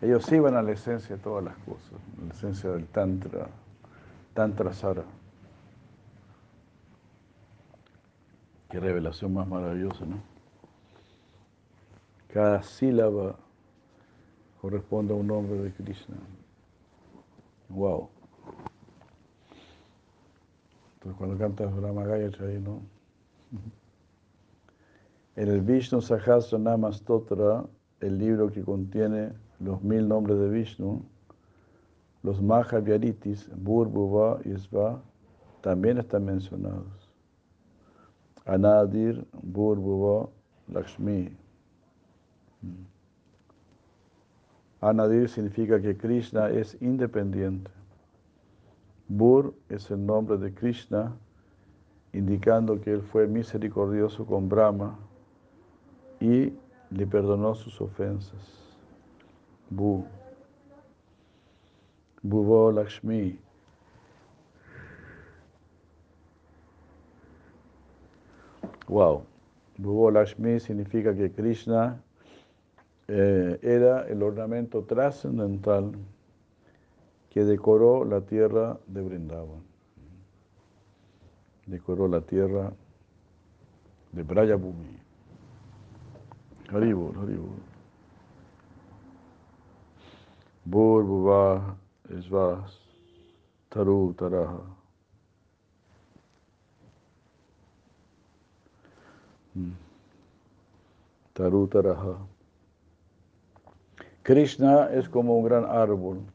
ellos 0.00 0.32
iban 0.32 0.56
a 0.56 0.62
la 0.62 0.72
esencia 0.72 1.16
de 1.16 1.22
todas 1.22 1.44
las 1.44 1.56
cosas, 1.58 1.92
la 2.26 2.32
esencia 2.32 2.70
del 2.70 2.86
Tantra, 2.86 3.48
Tantra 4.34 4.72
Sara. 4.72 5.04
Qué 8.70 8.80
revelación 8.80 9.34
más 9.34 9.46
maravillosa, 9.46 10.06
¿no? 10.06 10.16
Cada 12.32 12.62
sílaba 12.62 13.36
corresponde 14.60 15.12
a 15.12 15.16
un 15.16 15.26
nombre 15.26 15.58
de 15.58 15.72
Krishna. 15.72 16.16
Wow. 17.68 18.08
Entonces 21.02 21.18
cuando 21.18 21.36
cantas 21.36 21.74
Brahma 21.74 22.04
Gayatri 22.04 22.46
ahí, 22.46 22.60
¿no? 22.60 22.80
En 25.34 25.48
el 25.48 25.62
Vishnu 25.62 26.00
Sahasranama 26.00 26.92
Stotra, 26.92 27.64
el 28.00 28.18
libro 28.18 28.52
que 28.52 28.62
contiene 28.62 29.32
los 29.58 29.82
mil 29.82 30.06
nombres 30.06 30.38
de 30.38 30.48
Vishnu, 30.48 31.02
los 32.22 32.40
Mahavyaritis, 32.40 33.50
Burbuva 33.56 34.40
y 34.44 34.56
Sva, 34.58 35.02
también 35.62 35.98
están 35.98 36.26
mencionados. 36.26 37.10
Anadir, 38.44 39.26
Bhurbuva, 39.42 40.28
Lakshmi. 40.68 41.34
Anadir 44.80 45.28
significa 45.28 45.80
que 45.80 45.96
Krishna 45.96 46.50
es 46.50 46.76
independiente. 46.80 47.70
Bur 49.14 49.54
es 49.68 49.90
el 49.90 50.06
nombre 50.06 50.38
de 50.38 50.54
Krishna, 50.54 51.14
indicando 52.14 52.80
que 52.80 52.92
él 52.92 53.02
fue 53.02 53.26
misericordioso 53.26 54.24
con 54.24 54.48
Brahma 54.48 54.98
y 56.18 56.54
le 56.88 57.06
perdonó 57.06 57.54
sus 57.54 57.78
ofensas. 57.82 58.40
Bu. 59.68 60.06
Bhuvo 62.22 62.72
Lakshmi. 62.72 63.38
Wow. 68.88 69.26
Bhuvo 69.76 70.10
Lakshmi 70.10 70.58
significa 70.58 71.14
que 71.14 71.30
Krishna 71.30 72.00
eh, 73.08 73.58
era 73.60 74.06
el 74.08 74.22
ornamento 74.22 74.84
trascendental 74.84 75.92
que 77.32 77.44
decoró 77.44 78.04
la 78.04 78.20
tierra 78.20 78.78
de 78.86 79.00
Vrindavan. 79.00 79.62
Decoró 81.64 82.06
la 82.06 82.20
tierra 82.20 82.70
de 84.12 84.22
Brayabhumi. 84.22 84.98
Haribur, 86.68 87.16
Haribur. 87.16 87.56
Bur, 90.66 91.76
Esvas, 92.10 92.78
Taru, 93.70 94.12
Taraha. 94.12 94.60
Mm. 99.54 99.70
Taru, 101.32 101.66
Taraha. 101.68 102.18
Krishna 104.22 104.90
es 104.92 105.08
como 105.08 105.38
un 105.38 105.44
gran 105.44 105.64
árbol 105.64 106.31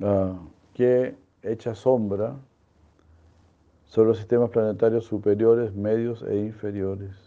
uh, 0.00 0.36
que 0.74 1.16
echa 1.42 1.74
sombra 1.74 2.36
sobre 3.86 4.08
los 4.08 4.18
sistemas 4.18 4.50
planetarios 4.50 5.04
superiores, 5.04 5.74
medios 5.74 6.22
e 6.22 6.36
inferiores 6.36 7.26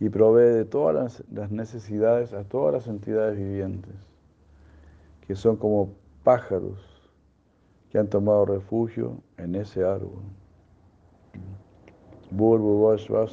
y 0.00 0.08
provee 0.08 0.54
de 0.54 0.64
todas 0.64 1.22
las 1.30 1.50
necesidades 1.50 2.32
a 2.32 2.42
todas 2.44 2.72
las 2.72 2.86
entidades 2.88 3.36
vivientes, 3.36 3.94
que 5.26 5.36
son 5.36 5.56
como 5.56 5.92
pájaros 6.24 6.78
que 7.90 7.98
han 7.98 8.08
tomado 8.08 8.46
refugio 8.46 9.18
en 9.36 9.54
ese 9.54 9.84
árbol. 9.84 10.22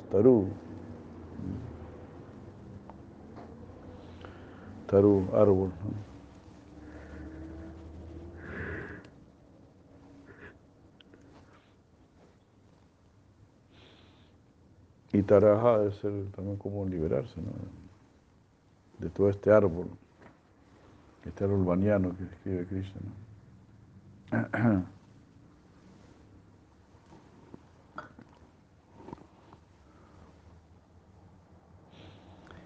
Taru. 0.10 0.48
Taru, 4.88 5.28
árbol. 5.34 5.72
Y 15.18 15.24
Taraja 15.24 15.80
debe 15.80 15.92
ser 15.94 16.12
también 16.36 16.58
como 16.58 16.86
liberarse 16.86 17.42
¿no? 17.42 17.50
de 19.00 19.10
todo 19.10 19.32
este 19.32 19.52
árbol, 19.52 19.88
este 21.26 21.44
árbol 21.44 21.66
baniano 21.66 22.16
que 22.16 22.26
escribe 22.26 22.68
Krishna. 22.68 23.02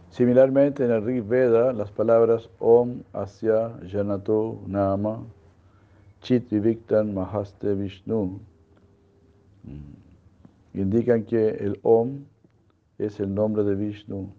Similarmente, 0.10 0.84
en 0.84 0.92
el 0.92 1.06
Rig 1.06 1.24
Veda, 1.24 1.72
las 1.72 1.90
palabras 1.90 2.50
Om, 2.60 3.04
Asya, 3.14 3.80
Janato, 3.90 4.60
Nama, 4.68 5.24
Chit 6.20 6.50
Viviktan, 6.50 7.14
Mahaste, 7.14 7.76
Vishnu 7.76 8.42
mm, 9.64 9.94
indican 10.74 11.24
que 11.24 11.52
el 11.52 11.80
Om 11.84 12.26
es 13.06 13.20
el 13.20 13.34
nombre 13.34 13.64
de 13.64 13.74
Vishnu. 13.74 14.32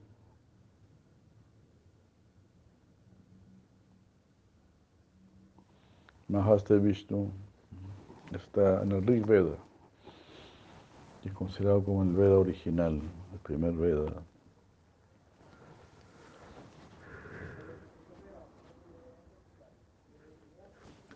Mahaste 6.29 6.79
Vishnu 6.79 7.31
está 8.33 8.83
en 8.83 8.93
el 8.93 9.05
Rig 9.05 9.27
Veda, 9.27 9.57
es 11.25 11.33
considerado 11.33 11.85
como 11.85 12.05
el 12.05 12.15
Veda 12.15 12.39
original, 12.39 13.03
el 13.33 13.39
primer 13.41 13.73
Veda. 13.73 14.23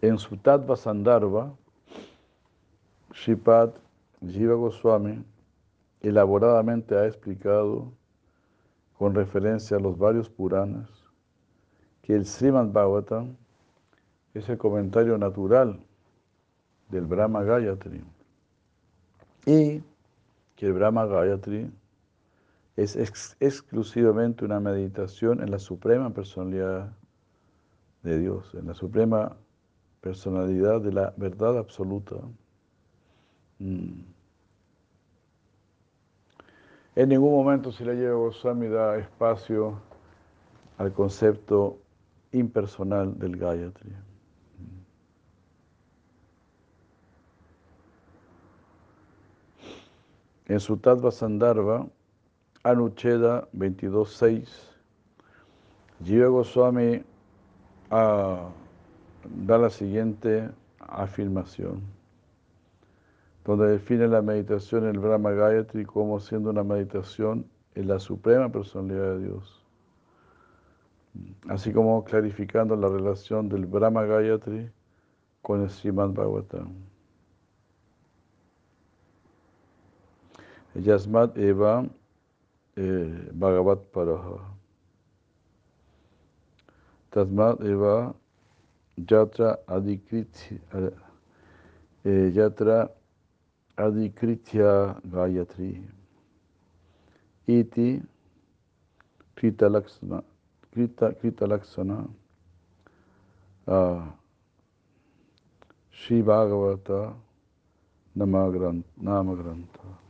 En 0.03 0.18
su 0.18 0.36
Tattva 0.36 0.76
Sandarbha, 0.76 1.55
Shripad 3.12 3.70
Jiva 4.20 4.55
Goswami 4.55 5.24
elaboradamente 6.03 6.97
ha 6.97 7.07
explicado, 7.07 7.92
con 8.99 9.14
referencia 9.14 9.76
a 9.76 9.80
los 9.80 9.99
varios 9.99 10.28
Puranas, 10.30 10.88
que 12.03 12.14
el 12.14 12.24
Srimad 12.24 12.68
Bhagavatam 12.68 13.36
es 14.32 14.49
el 14.49 14.59
comentario 14.59 15.18
natural 15.18 15.80
del 16.88 17.05
Brahma 17.05 17.42
Gayatri 17.42 18.03
y 19.44 19.82
que 20.55 20.66
el 20.66 20.72
Brahma 20.72 21.07
Gayatri 21.07 21.70
es 22.76 22.97
exclusivamente 23.40 24.44
una 24.44 24.61
meditación 24.61 25.42
en 25.42 25.51
la 25.51 25.59
suprema 25.59 26.12
personalidad 26.12 26.92
de 28.03 28.18
Dios, 28.18 28.55
en 28.55 28.66
la 28.66 28.74
suprema 28.74 29.36
personalidad 30.01 30.80
de 30.80 30.92
la 30.92 31.14
verdad 31.16 31.59
absoluta. 31.59 32.16
Mm. 33.59 34.16
En 36.97 37.11
ningún 37.11 37.30
momento 37.30 37.70
si 37.70 37.84
le 37.84 37.94
lleva 37.94 38.16
Goswami 38.16 38.68
da 38.68 38.97
espacio 38.97 39.78
al 40.78 40.92
concepto 40.94 41.78
impersonal 42.32 43.18
del 43.18 43.36
Gayatri. 43.36 43.92
En 50.47 50.59
su 50.59 50.78
Tattva 50.78 51.11
Sandarbha, 51.11 51.86
Anucheda 52.62 53.47
22.6, 53.53 54.49
Jiva 56.03 56.28
Goswami 56.28 57.05
a 57.90 58.49
da 59.24 59.59
la 59.59 59.68
siguiente 59.68 60.49
afirmación, 60.78 61.82
donde 63.47 63.68
define 63.68 64.09
la 64.09 64.22
meditación 64.22 64.84
en 64.84 64.90
el 64.90 64.99
Brahma 64.99 65.30
Gayatri 65.30 65.84
como 65.84 66.18
siendo 66.18 66.51
una 66.51 66.64
meditación 66.64 67.47
en 67.76 67.86
la 67.86 68.01
suprema 68.01 68.51
personalidad 68.51 69.14
de 69.14 69.28
Dios, 69.28 69.64
así 71.49 71.72
como 71.72 72.05
clarificando 72.05 72.74
la 72.74 72.88
relación 72.88 73.49
del 73.49 73.66
Brahma 73.66 74.05
Gayatri 74.05 74.68
con 75.42 75.62
el 75.62 75.70
Srimad 75.70 76.11
Bhagavatam. 76.11 76.74
Yasmat 80.74 81.38
Eva 81.38 81.86
eh, 82.74 83.30
Bhagavat 83.32 83.78
Paraha. 83.92 84.57
Tasmat 87.11 87.61
Eva 87.62 88.14
Yatra 88.99 89.61
Adikritya, 89.68 90.59
eh, 92.05 92.30
Yatra 92.34 92.90
Adikritya 93.77 95.01
Gayatri. 95.05 95.83
Iti 97.47 98.03
Krita 99.37 99.68
Laksana, 99.68 100.22
Krita, 100.72 101.12
Krita 101.20 101.47
Laksana, 101.47 102.09
uh, 103.68 104.03
Sri 105.93 106.22
Bhagavata 106.22 107.14
Namagranta. 108.16 110.07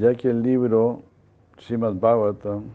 ya 0.00 0.14
que 0.14 0.30
el 0.30 0.42
libro 0.42 1.02
Srimad 1.58 1.94
Bhagavatam, 1.94 2.70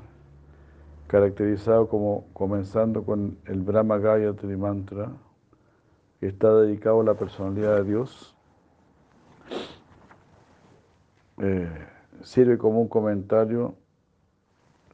caracterizado 1.07 1.87
como 1.87 2.25
comenzando 2.33 3.03
con 3.03 3.37
el 3.45 3.61
Brahma 3.61 3.97
Gayatri 3.99 4.55
Mantra, 4.57 5.11
está 6.21 6.53
dedicado 6.55 7.01
a 7.01 7.03
la 7.03 7.13
personalidad 7.13 7.77
de 7.77 7.83
Dios, 7.83 8.35
eh, 11.37 11.69
sirve 12.21 12.57
como 12.57 12.81
un 12.81 12.87
comentario 12.87 13.75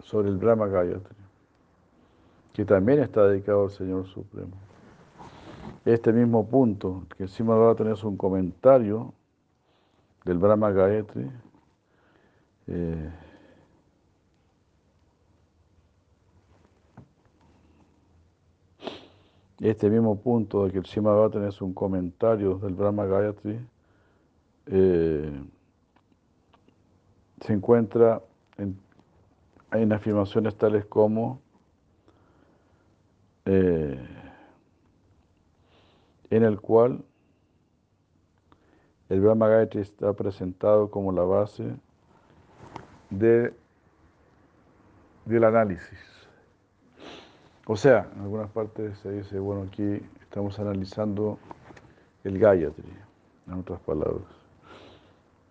sobre 0.02 0.30
el 0.30 0.38
Brahma 0.38 0.68
Gayatri, 0.68 1.16
que 2.54 2.66
también 2.66 3.00
está 3.00 3.28
dedicado 3.28 3.64
al 3.64 3.72
Señor 3.72 4.06
Supremo. 4.08 4.52
Este 5.86 6.12
mismo 6.12 6.48
punto, 6.48 7.06
que 7.16 7.24
encima 7.24 7.56
va 7.56 7.72
a 7.72 7.76
tener 7.76 7.96
un 8.04 8.18
comentario 8.18 9.14
del 10.26 10.38
Brahma 10.38 10.72
Gayatri, 10.72 11.32
eh, 12.68 13.10
este 19.70 19.90
mismo 19.90 20.20
punto 20.20 20.66
de 20.66 20.72
que 20.72 20.80
el 20.80 20.86
Sima 20.86 21.12
va 21.12 21.28
a 21.28 21.30
tener 21.30 21.54
un 21.62 21.74
comentario 21.74 22.56
del 22.56 22.74
Brahma 22.74 23.06
Gayatri, 23.06 23.60
eh, 24.66 25.44
se 27.42 27.54
encuentra 27.54 28.22
en, 28.58 29.94
afirmaciones 29.94 30.56
tales 30.56 30.86
como 30.86 31.40
eh, 33.46 34.00
en 36.30 36.44
el 36.44 36.60
cual 36.60 37.04
el 39.10 39.22
Brahma 39.22 39.48
Gayatri 39.48 39.82
está 39.82 40.14
presentado 40.14 40.90
como 40.90 41.12
la 41.12 41.24
base 41.24 41.76
de, 43.12 43.54
del 45.26 45.44
análisis. 45.44 46.21
O 47.72 47.78
sea, 47.78 48.12
en 48.14 48.24
algunas 48.24 48.52
partes 48.52 48.98
se 48.98 49.10
dice, 49.14 49.40
bueno, 49.40 49.62
aquí 49.62 50.02
estamos 50.20 50.60
analizando 50.60 51.40
el 52.26 52.38
Gayatri, 52.38 52.84
en 53.48 53.54
otras 53.54 53.80
palabras. 53.80 54.28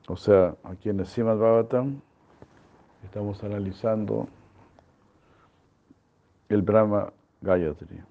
O 0.06 0.18
sea, 0.18 0.54
aquí 0.64 0.90
en 0.90 1.00
el 1.00 1.06
Srimad 1.06 1.38
Bhagavatam 1.38 2.02
estamos 3.04 3.42
analizando 3.42 4.28
el 6.50 6.60
Brahma 6.60 7.10
Gayatri. 7.40 8.02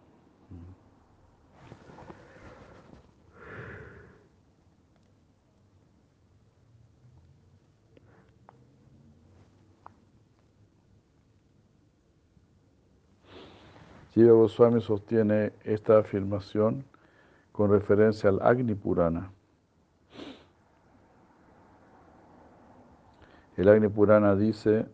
Shiva 14.14 14.34
Goswami 14.34 14.82
sostiene 14.82 15.54
esta 15.64 16.00
afirmación 16.00 16.84
con 17.52 17.72
referencia 17.72 18.30
al 18.30 18.42
Agni 18.42 18.74
Purana. 18.74 19.32
El 23.56 23.70
Agni 23.70 23.88
Purana 23.88 24.36
dice, 24.36 24.88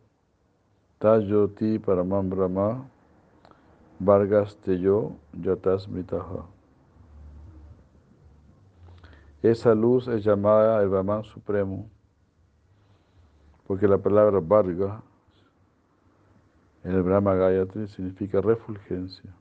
Tajoti 0.99 1.79
Paramam 1.79 2.29
Brahma 2.29 2.89
Vargas 3.99 4.57
Teyo 4.57 5.11
Yatasmitaha. 5.33 6.45
Esa 9.41 9.75
luz 9.75 10.07
es 10.07 10.25
llamada 10.25 10.81
el 10.81 10.89
Brahman 10.89 11.23
Supremo, 11.23 11.87
porque 13.67 13.87
la 13.87 13.97
palabra 13.97 14.39
Varga 14.41 15.01
en 16.85 16.93
el 16.93 17.01
Brahma 17.01 17.33
Gayatri 17.33 17.87
significa 17.87 18.39
refulgencia. 18.41 19.33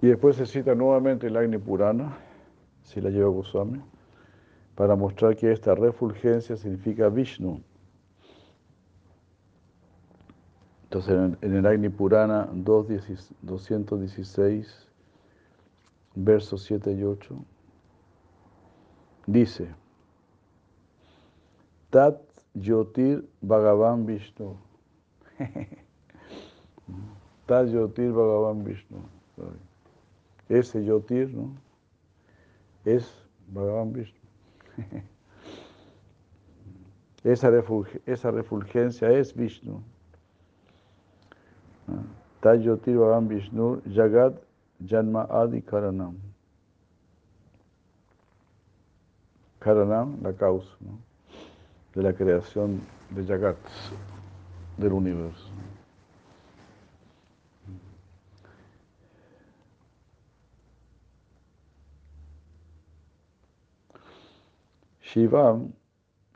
Y 0.00 0.06
después 0.06 0.36
se 0.36 0.46
cita 0.46 0.76
nuevamente 0.76 1.26
el 1.26 1.36
Agni 1.36 1.58
Purana, 1.58 2.16
si 2.84 3.00
la 3.00 3.10
lleva 3.10 3.28
Goswami, 3.28 3.82
para 4.76 4.94
mostrar 4.94 5.34
que 5.36 5.50
esta 5.50 5.74
refulgencia 5.74 6.56
significa 6.56 7.08
Vishnu. 7.08 7.60
Entonces 10.84 11.36
en 11.42 11.54
el 11.54 11.66
Agni 11.66 11.88
Purana 11.88 12.48
216 12.52 14.89
versos 16.14 16.64
7 16.64 16.92
y 16.92 17.04
8, 17.04 17.36
dice, 19.26 19.74
Tat 21.90 22.20
Yotir 22.54 23.28
Bhagavan 23.42 24.06
Vishnu. 24.06 24.56
Tat 27.46 27.68
Yotir 27.68 28.12
Bhagavan 28.12 28.64
Vishnu. 28.64 28.98
Ese 30.48 30.84
Yotir, 30.84 31.34
¿no? 31.34 31.56
Es 32.84 33.12
Bhagavan 33.48 33.92
Vishnu. 33.92 34.20
esa, 37.24 37.50
esa 38.06 38.30
refulgencia 38.30 39.10
es 39.10 39.34
Vishnu. 39.34 39.82
Tat 42.40 42.60
Yotir 42.60 42.96
Bhagavan 42.96 43.28
Vishnu, 43.28 43.82
Jagat 43.86 44.49
Janma 44.84 45.26
Adi 45.30 45.60
Karanam. 45.62 46.16
Karanam, 49.60 50.22
la 50.22 50.32
causa 50.32 50.76
de 51.94 52.02
la 52.02 52.12
creación 52.12 52.80
de 53.10 53.24
Jagat, 53.26 53.58
del 54.78 54.92
universo. 54.92 55.50
Shivam, 65.02 65.72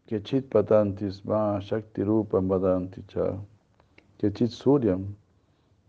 que 0.06 0.20
chit 0.20 0.50
patantis 0.50 1.24
ma 1.24 1.60
shakti 1.60 2.02
rupam 2.02 2.48
vadanti 2.48 3.02
cha, 3.06 3.38
que 4.18 4.30
chit 4.32 4.50
suryam, 4.50 5.14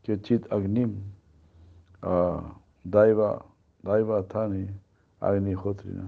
que 0.04 0.16
chit 0.22 0.46
agnim, 2.02 2.42
Daiva, 2.84 3.46
Daiva 3.84 4.24
Tani 4.24 4.68
Agnihotrina. 5.20 6.08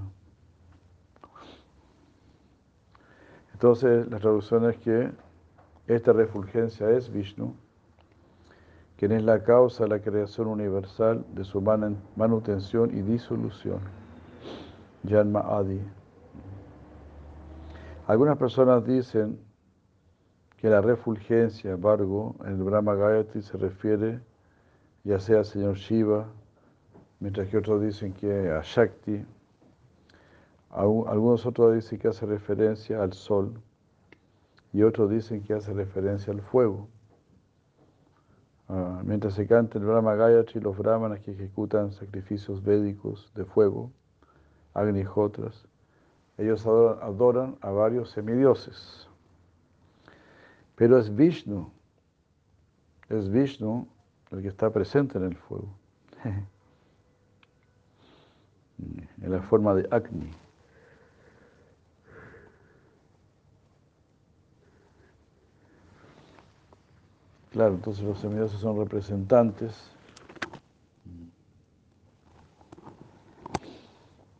Entonces, 3.53 4.07
la 4.07 4.19
traducción 4.19 4.69
es 4.69 4.77
que 4.77 5.11
esta 5.87 6.13
refulgencia 6.13 6.89
es 6.91 7.11
Vishnu, 7.11 7.55
quien 8.97 9.13
es 9.13 9.23
la 9.23 9.43
causa 9.43 9.85
de 9.85 9.89
la 9.89 9.99
creación 9.99 10.47
universal 10.47 11.25
de 11.33 11.43
su 11.43 11.61
manutención 12.15 12.95
y 12.95 13.01
disolución. 13.01 13.79
Janma 15.07 15.39
Adi. 15.39 15.81
Algunas 18.07 18.37
personas 18.37 18.85
dicen 18.85 19.39
que 20.57 20.69
la 20.69 20.81
refulgencia, 20.81 21.71
embargo, 21.71 22.35
en 22.45 22.53
el 22.53 22.63
Brahma 22.63 22.95
Gayatri 22.95 23.41
se 23.41 23.57
refiere 23.57 24.19
ya 25.07 25.19
sea 25.19 25.37
al 25.37 25.45
señor 25.45 25.75
Shiva, 25.77 26.27
mientras 27.21 27.47
que 27.47 27.57
otros 27.57 27.81
dicen 27.81 28.11
que 28.11 28.51
a 28.51 28.61
Shakti, 28.61 29.25
algunos 30.69 31.45
otros 31.45 31.75
dicen 31.75 31.97
que 31.97 32.09
hace 32.09 32.25
referencia 32.25 33.01
al 33.01 33.13
sol 33.13 33.57
y 34.73 34.83
otros 34.83 35.09
dicen 35.09 35.41
que 35.43 35.53
hace 35.53 35.71
referencia 35.71 36.33
al 36.33 36.41
fuego. 36.41 36.89
Ah, 38.67 39.01
mientras 39.05 39.35
se 39.35 39.47
canta 39.47 39.79
el 39.79 39.85
Brahma 39.85 40.15
Gayatri, 40.15 40.59
los 40.59 40.77
brahmanas 40.77 41.21
que 41.21 41.31
ejecutan 41.31 41.93
sacrificios 41.93 42.61
védicos 42.61 43.31
de 43.33 43.45
fuego, 43.45 43.93
Agnihotras, 44.73 45.69
ellos 46.37 46.67
adoran 46.67 47.55
a 47.61 47.71
varios 47.71 48.09
semidioses. 48.09 49.07
Pero 50.75 50.97
es 50.97 51.15
Vishnu, 51.15 51.71
es 53.07 53.29
Vishnu 53.29 53.87
el 54.31 54.41
que 54.41 54.47
está 54.49 54.71
presente 54.71 55.17
en 55.17 55.25
el 55.25 55.35
fuego, 55.35 55.69
en 58.77 59.31
la 59.31 59.41
forma 59.41 59.73
de 59.73 59.87
Agni. 59.91 60.29
Claro, 67.51 67.73
entonces 67.75 68.03
los 68.03 68.19
semidioses 68.19 68.59
son 68.59 68.77
representantes, 68.77 69.91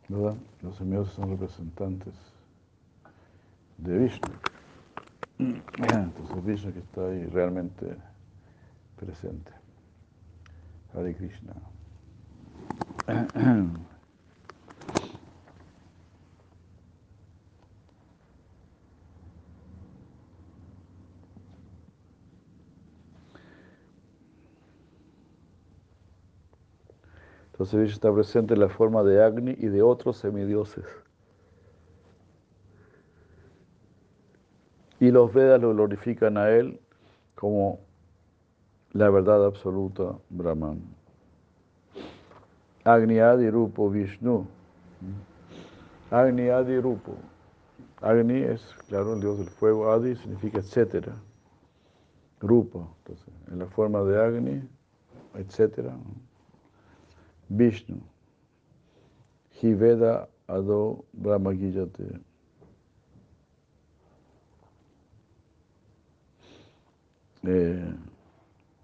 ¿verdad? 0.08 0.36
Los 0.62 0.76
semidioses 0.76 1.14
son 1.14 1.30
representantes 1.30 2.14
de 3.78 3.98
Vishnu. 3.98 4.30
Entonces 5.38 6.44
Vishnu 6.44 6.72
que 6.72 6.80
está 6.80 7.06
ahí 7.06 7.24
realmente 7.26 7.96
presente. 8.96 9.57
Hare 10.98 11.14
Krishna. 11.14 11.54
Entonces 27.52 27.92
está 27.92 28.12
presente 28.12 28.54
en 28.54 28.60
la 28.60 28.68
forma 28.68 29.02
de 29.04 29.22
Agni 29.22 29.52
y 29.58 29.66
de 29.66 29.82
otros 29.82 30.16
semidioses. 30.16 30.84
Y 35.00 35.12
los 35.12 35.32
Vedas 35.32 35.60
lo 35.60 35.72
glorifican 35.72 36.36
a 36.38 36.50
él 36.50 36.80
como 37.36 37.87
la 38.98 39.10
verdad 39.10 39.46
absoluta, 39.46 40.18
Brahman. 40.28 40.82
Agni 42.82 43.20
Adi 43.20 43.48
Rupo 43.48 43.88
Vishnu. 43.88 44.44
Agni 46.10 46.48
Adi 46.48 46.80
Rupo. 46.80 47.14
Agni 48.02 48.42
es, 48.42 48.60
claro, 48.88 49.14
el 49.14 49.20
dios 49.20 49.38
del 49.38 49.50
fuego. 49.50 49.92
Adi 49.92 50.16
significa 50.16 50.58
etcétera. 50.58 51.14
Rupo, 52.40 52.92
entonces, 52.98 53.32
en 53.52 53.60
la 53.60 53.66
forma 53.66 54.02
de 54.02 54.20
Agni, 54.20 54.68
etcétera. 55.34 55.96
Vishnu. 57.48 58.00
Hiveda 59.62 60.28
Ado 60.48 61.04
Brahma 61.12 61.54
Gijate. 61.54 62.20
Eh, 67.44 67.94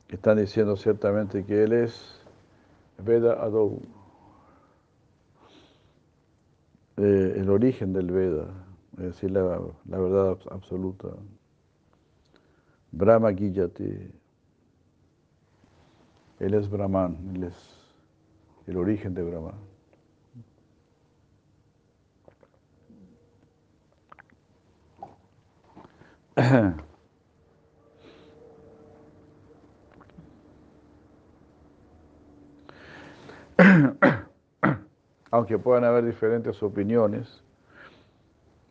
están 0.08 0.38
diciendo 0.38 0.76
ciertamente 0.76 1.44
que 1.44 1.64
él 1.64 1.72
es 1.72 2.20
Veda 2.98 3.42
Adou, 3.42 3.82
eh, 6.96 7.34
el 7.36 7.50
origen 7.50 7.92
del 7.92 8.10
Veda, 8.10 8.48
es 8.98 9.04
decir, 9.04 9.30
la, 9.30 9.60
la 9.88 9.98
verdad 9.98 10.38
absoluta. 10.50 11.08
Brahma 12.92 13.32
Gijati, 13.32 14.12
él 16.38 16.54
es 16.54 16.70
Brahman, 16.70 17.32
él 17.34 17.44
es 17.44 17.54
el 18.66 18.76
origen 18.76 19.14
de 19.14 19.22
Brahman. 19.22 19.54
Aunque 35.34 35.58
puedan 35.58 35.82
haber 35.82 36.04
diferentes 36.04 36.62
opiniones 36.62 37.42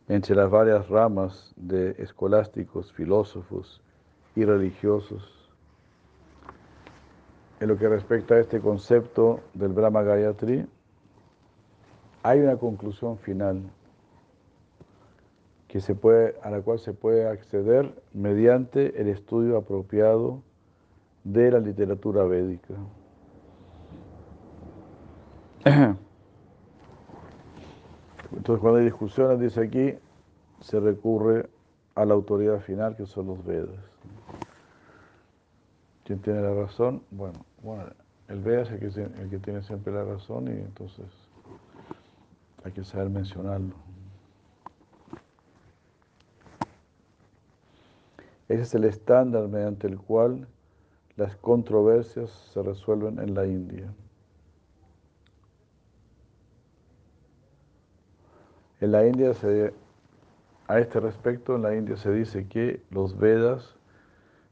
entre 0.08 0.34
las 0.34 0.48
varias 0.48 0.88
ramas 0.88 1.52
de 1.56 1.90
escolásticos, 1.98 2.90
filósofos 2.90 3.82
y 4.34 4.46
religiosos, 4.46 5.52
en 7.60 7.68
lo 7.68 7.76
que 7.76 7.86
respecta 7.86 8.36
a 8.36 8.40
este 8.40 8.60
concepto 8.60 9.40
del 9.52 9.74
Brahma 9.74 10.04
Gayatri, 10.04 10.66
hay 12.22 12.40
una 12.40 12.56
conclusión 12.56 13.18
final 13.18 13.60
que 15.68 15.80
se 15.80 15.94
puede, 15.94 16.34
a 16.42 16.48
la 16.48 16.62
cual 16.62 16.78
se 16.78 16.94
puede 16.94 17.28
acceder 17.28 17.92
mediante 18.14 18.98
el 18.98 19.08
estudio 19.08 19.58
apropiado 19.58 20.42
de 21.24 21.50
la 21.50 21.58
literatura 21.58 22.24
védica. 22.24 22.72
Entonces 28.36 28.60
cuando 28.60 28.78
hay 28.78 28.84
discusiones, 28.84 29.40
dice 29.40 29.60
aquí, 29.60 29.94
se 30.60 30.80
recurre 30.80 31.48
a 31.94 32.04
la 32.04 32.14
autoridad 32.14 32.60
final 32.60 32.96
que 32.96 33.06
son 33.06 33.28
los 33.28 33.44
Vedas. 33.44 33.80
¿Quién 36.04 36.20
tiene 36.20 36.42
la 36.42 36.54
razón? 36.54 37.02
Bueno, 37.10 37.44
bueno 37.62 37.84
el 38.28 38.40
Veda 38.40 38.62
es 38.62 38.70
el 38.70 38.78
que, 38.78 39.02
el 39.02 39.30
que 39.30 39.38
tiene 39.38 39.62
siempre 39.62 39.92
la 39.92 40.04
razón 40.04 40.48
y 40.48 40.52
entonces 40.52 41.06
hay 42.62 42.72
que 42.72 42.84
saber 42.84 43.10
mencionarlo. 43.10 43.74
Ese 48.48 48.62
es 48.62 48.74
el 48.74 48.84
estándar 48.84 49.48
mediante 49.48 49.86
el 49.86 49.98
cual 49.98 50.46
las 51.16 51.36
controversias 51.36 52.30
se 52.52 52.62
resuelven 52.62 53.18
en 53.18 53.34
la 53.34 53.46
India. 53.46 53.92
En 58.80 58.92
la 58.92 59.06
India, 59.06 59.34
se, 59.34 59.72
a 60.66 60.78
este 60.78 61.00
respecto, 61.00 61.56
en 61.56 61.62
la 61.62 61.76
India 61.76 61.96
se 61.96 62.10
dice 62.10 62.46
que 62.48 62.82
los 62.90 63.16
Vedas 63.16 63.76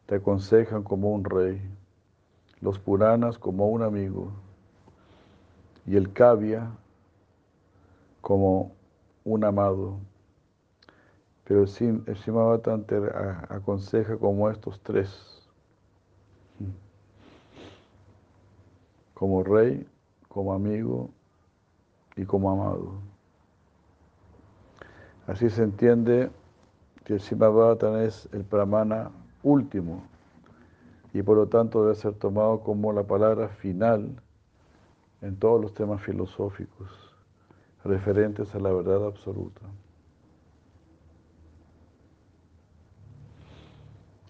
te 0.06 0.16
aconsejan 0.16 0.82
como 0.82 1.10
un 1.12 1.24
rey, 1.24 1.60
los 2.60 2.78
Puranas 2.78 3.38
como 3.38 3.68
un 3.68 3.82
amigo 3.82 4.32
y 5.86 5.96
el 5.96 6.12
Kavya 6.12 6.70
como 8.20 8.72
un 9.24 9.44
amado. 9.44 9.98
Pero 11.44 11.62
el, 11.62 12.16
Simavatan 12.16 12.84
te 12.84 12.96
aconseja 13.48 14.16
como 14.16 14.48
estos 14.48 14.80
tres, 14.80 15.48
como 19.14 19.42
rey, 19.42 19.86
como 20.28 20.52
amigo 20.52 21.10
y 22.16 22.24
como 22.24 22.50
amado. 22.50 23.11
Así 25.32 25.48
se 25.48 25.62
entiende 25.62 26.30
que 27.04 27.14
el 27.14 27.20
Simabhatan 27.20 28.02
es 28.02 28.28
el 28.32 28.44
pramana 28.44 29.10
último 29.42 30.02
y 31.14 31.22
por 31.22 31.38
lo 31.38 31.46
tanto 31.46 31.84
debe 31.84 31.94
ser 31.94 32.12
tomado 32.12 32.60
como 32.60 32.92
la 32.92 33.04
palabra 33.04 33.48
final 33.48 34.20
en 35.22 35.36
todos 35.36 35.58
los 35.58 35.72
temas 35.72 36.02
filosóficos 36.02 37.16
referentes 37.82 38.54
a 38.54 38.58
la 38.58 38.72
verdad 38.72 39.06
absoluta. 39.06 39.62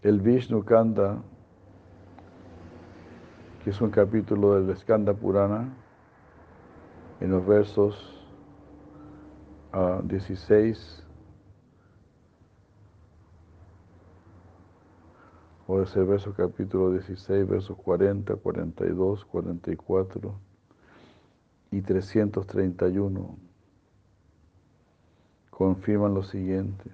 El 0.02 0.20
Vishnu 0.20 0.64
Kanda, 0.64 1.20
que 3.64 3.70
es 3.70 3.80
un 3.80 3.90
capítulo 3.90 4.54
del 4.54 4.76
Skanda 4.76 5.14
Purana, 5.14 5.68
en 7.18 7.32
los 7.32 7.44
versos 7.44 8.21
16, 9.72 11.06
o 15.66 15.80
ese 15.80 16.02
verso 16.02 16.34
capítulo 16.34 16.90
16, 16.90 17.48
versos 17.48 17.76
40, 17.78 18.36
42, 18.36 19.24
44 19.24 20.34
y 21.70 21.80
331 21.80 23.52
confirman 25.62 26.14
lo 26.14 26.22
siguiente. 26.22 26.90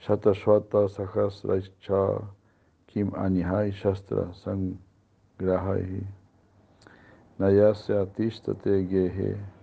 Shatashwata 0.00 0.88
Sahasracha 0.88 2.28
Kim 2.86 3.12
Anihai 3.14 3.72
Shastra 3.72 4.32
Sangrahai 4.34 6.04
Nayasya 7.38 8.02
Atishtate 8.02 8.88
Gehe 8.88 9.55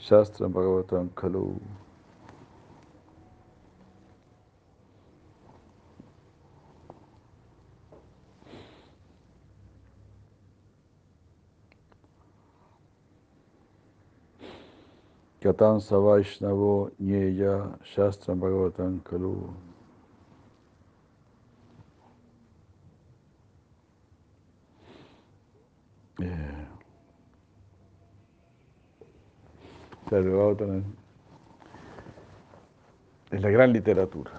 Shastra 0.00 0.48
Bhagavatam 0.48 1.10
Kalu. 1.14 1.60
Katan 15.42 15.80
Savaishnavo 15.80 16.90
Nyeya 17.02 17.78
Shastra 17.84 18.34
Bhagavatam 18.34 19.00
Kalu. 19.02 19.54
Yeah. 26.20 26.79
Es 33.30 33.40
la 33.40 33.50
gran 33.50 33.72
literatura. 33.72 34.32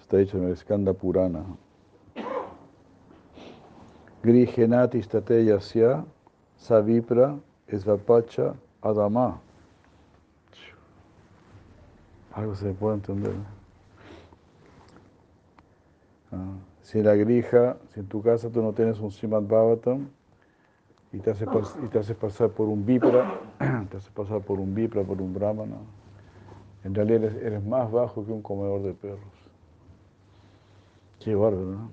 Está 0.00 0.16
dicho 0.16 0.38
en 0.38 0.48
el 0.48 0.56
Skanda 0.56 0.92
Purana. 0.92 1.44
Grihenati 4.22 5.02
stateyasya 5.02 6.04
savipra 6.56 7.36
esvapacha 7.68 8.54
adama. 8.82 9.40
Algo 12.34 12.56
se 12.56 12.72
puede 12.72 12.96
entender. 12.96 13.34
Ah, 16.32 16.54
la 16.92 17.14
grija, 17.14 17.76
si 17.94 18.00
en 18.00 18.06
tu 18.08 18.20
casa 18.20 18.50
tú 18.50 18.62
no 18.62 18.72
tienes 18.72 18.98
un 18.98 19.12
Simad 19.12 19.42
Bhavatam, 19.42 20.08
y 21.16 21.20
te 21.20 21.30
haces, 21.30 21.48
y 21.82 21.86
te 21.86 21.98
haces 21.98 22.16
pasar 22.16 22.50
por 22.50 22.68
un 22.68 22.84
vipra, 22.84 23.40
te 23.90 23.96
haces 23.96 24.10
pasar 24.10 24.42
por 24.42 24.60
un 24.60 24.74
vipra, 24.74 25.02
por 25.02 25.22
un 25.22 25.32
brahmana, 25.32 25.76
en 26.84 26.94
realidad 26.94 27.24
eres, 27.24 27.42
eres 27.42 27.64
más 27.64 27.90
bajo 27.90 28.24
que 28.24 28.32
un 28.32 28.42
comedor 28.42 28.82
de 28.82 28.92
perros. 28.92 29.20
Qué 31.20 31.34
bárbaro, 31.34 31.64
¿no? 31.64 31.90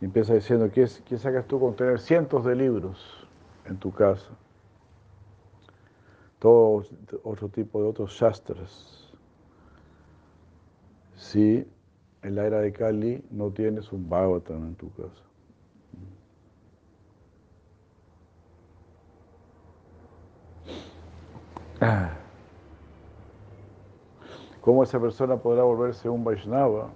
Y 0.00 0.06
empieza 0.06 0.34
diciendo, 0.34 0.70
¿qué, 0.72 0.88
¿qué 1.04 1.18
sacas 1.18 1.46
tú 1.46 1.60
con 1.60 1.76
tener 1.76 2.00
cientos 2.00 2.46
de 2.46 2.56
libros 2.56 3.28
en 3.66 3.76
tu 3.76 3.92
casa? 3.92 4.30
Todo 6.38 6.82
otro 7.24 7.48
tipo 7.50 7.80
de 7.82 7.88
otros 7.88 8.10
shastras. 8.12 9.12
Sí 11.14 11.66
en 12.22 12.34
la 12.36 12.46
era 12.46 12.60
de 12.60 12.72
Kali 12.72 13.22
no 13.30 13.50
tienes 13.50 13.92
un 13.92 14.08
Bhagavatam 14.08 14.68
en 14.68 14.74
tu 14.76 14.92
casa. 14.92 15.22
¿Cómo 24.60 24.84
esa 24.84 25.00
persona 25.00 25.36
podrá 25.36 25.64
volverse 25.64 26.08
un 26.08 26.22
Vaishnava? 26.22 26.90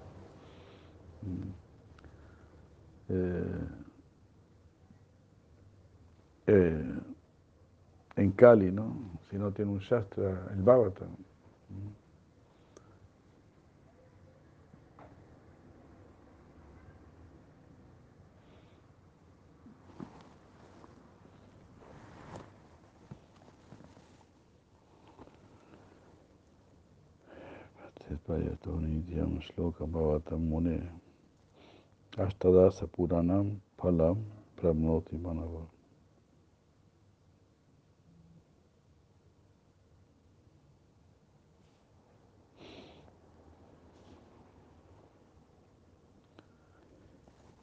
Eh, 3.08 3.68
eh, 6.46 7.00
en 8.14 8.32
Cali, 8.32 8.70
¿no? 8.70 8.94
Si 9.28 9.36
no 9.36 9.50
tiene 9.50 9.72
un 9.72 9.80
Shastra, 9.80 10.48
el 10.52 10.62
Bhagavatam. 10.62 11.25
Nityam 28.72 29.40
Shloka 29.40 29.86
Bhavatam 29.86 30.48
Mune 30.48 30.90
Ashtadasa 32.16 32.86
Puranam 32.88 33.60
Phalam 33.78 34.18
Pramnoti 34.56 35.16
Manava. 35.16 35.66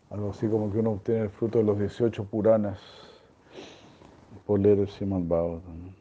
Algo 0.09 0.29
así 0.29 0.47
como 0.47 0.71
que 0.71 0.77
uno 0.77 0.91
obtiene 0.91 1.21
el 1.21 1.29
fruto 1.29 1.57
de 1.57 1.63
los 1.65 1.79
18 1.79 2.23
Puranas 2.25 2.79
por 4.45 4.59
leer 4.59 4.79
el 4.79 4.87
Srimad 4.87 5.21
Bhagavatam. 5.21 5.93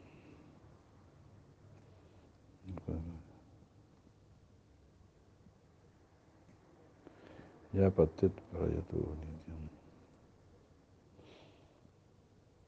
Ya 7.73 7.89
patet 7.89 8.31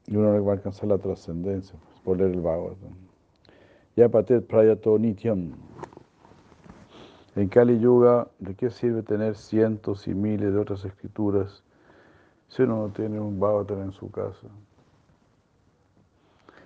Y 0.08 0.16
uno 0.16 0.44
va 0.44 0.52
a 0.52 0.54
alcanzar 0.54 0.88
la 0.88 0.98
trascendencia 0.98 1.78
pues, 1.78 2.00
por 2.00 2.18
leer 2.18 2.32
el 2.32 2.40
Bhagavatam. 2.40 2.94
Ya 3.96 4.08
patet 4.08 4.46
prayato 4.46 4.98
nityam. 4.98 5.52
En 7.36 7.48
Kali 7.48 7.78
Yuga, 7.78 8.28
¿de 8.40 8.54
qué 8.54 8.70
sirve 8.70 9.02
tener 9.02 9.36
cientos 9.36 10.08
y 10.08 10.14
miles 10.14 10.52
de 10.52 10.58
otras 10.58 10.84
escrituras 10.84 11.62
si 12.48 12.62
uno 12.62 12.86
no 12.86 12.88
tiene 12.92 13.20
un 13.20 13.38
Bhagavatam 13.38 13.82
en 13.82 13.92
su 13.92 14.10
casa? 14.10 14.48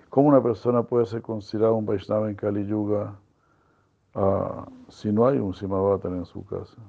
¿Cómo 0.08 0.28
una 0.28 0.42
persona 0.42 0.82
puede 0.82 1.06
ser 1.06 1.20
considerada 1.22 1.72
un 1.72 1.84
Vaishnava 1.84 2.30
en 2.30 2.36
Kali 2.36 2.66
Yuga 2.66 3.16
ah, 4.14 4.66
si 4.88 5.12
no 5.12 5.26
hay 5.26 5.38
un 5.38 5.52
Simabhavatam 5.52 6.16
en 6.16 6.24
su 6.24 6.44
casa? 6.44 6.80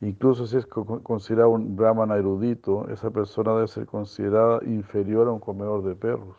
Incluso 0.00 0.46
si 0.46 0.56
es 0.56 0.66
considerado 0.66 1.50
un 1.50 1.76
brahman 1.76 2.10
erudito, 2.12 2.88
esa 2.88 3.10
persona 3.10 3.54
debe 3.54 3.68
ser 3.68 3.86
considerada 3.86 4.60
inferior 4.64 5.28
a 5.28 5.32
un 5.32 5.40
comedor 5.40 5.82
de 5.82 5.94
perros. 5.94 6.36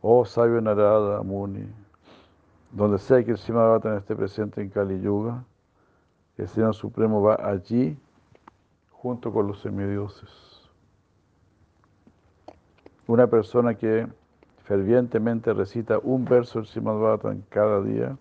Oh 0.00 0.24
sabio 0.24 0.60
Narada 0.60 1.22
Muni, 1.22 1.66
donde 2.70 2.98
sea 2.98 3.24
que 3.24 3.32
el 3.32 3.38
Simabhatan 3.38 3.98
esté 3.98 4.14
presente 4.14 4.62
en 4.62 4.70
Kali 4.70 5.00
Yuga, 5.00 5.44
el 6.36 6.48
Señor 6.48 6.74
Supremo 6.74 7.20
va 7.20 7.34
allí 7.34 7.98
junto 8.92 9.32
con 9.32 9.48
los 9.48 9.60
semidioses. 9.60 10.30
Una 13.06 13.26
persona 13.26 13.74
que 13.74 14.06
fervientemente 14.62 15.52
recita 15.52 15.98
un 15.98 16.24
verso 16.24 16.60
del 16.60 16.68
Simad 16.68 17.18
cada 17.48 17.82
día, 17.82 18.16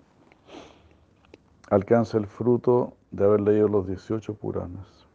alcanza 1.69 2.17
el 2.17 2.25
fruto 2.25 2.93
de 3.11 3.23
haber 3.23 3.41
leído 3.41 3.67
los 3.67 3.87
18 3.87 4.33
Puranas. 4.35 5.07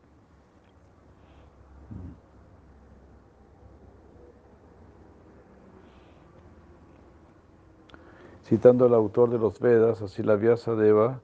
Citando 8.44 8.84
al 8.84 8.94
autor 8.94 9.30
de 9.30 9.38
los 9.38 9.58
Vedas, 9.58 10.02
así 10.02 10.22
la 10.22 10.36
Vyasa 10.36 10.74
Deva, 10.74 11.20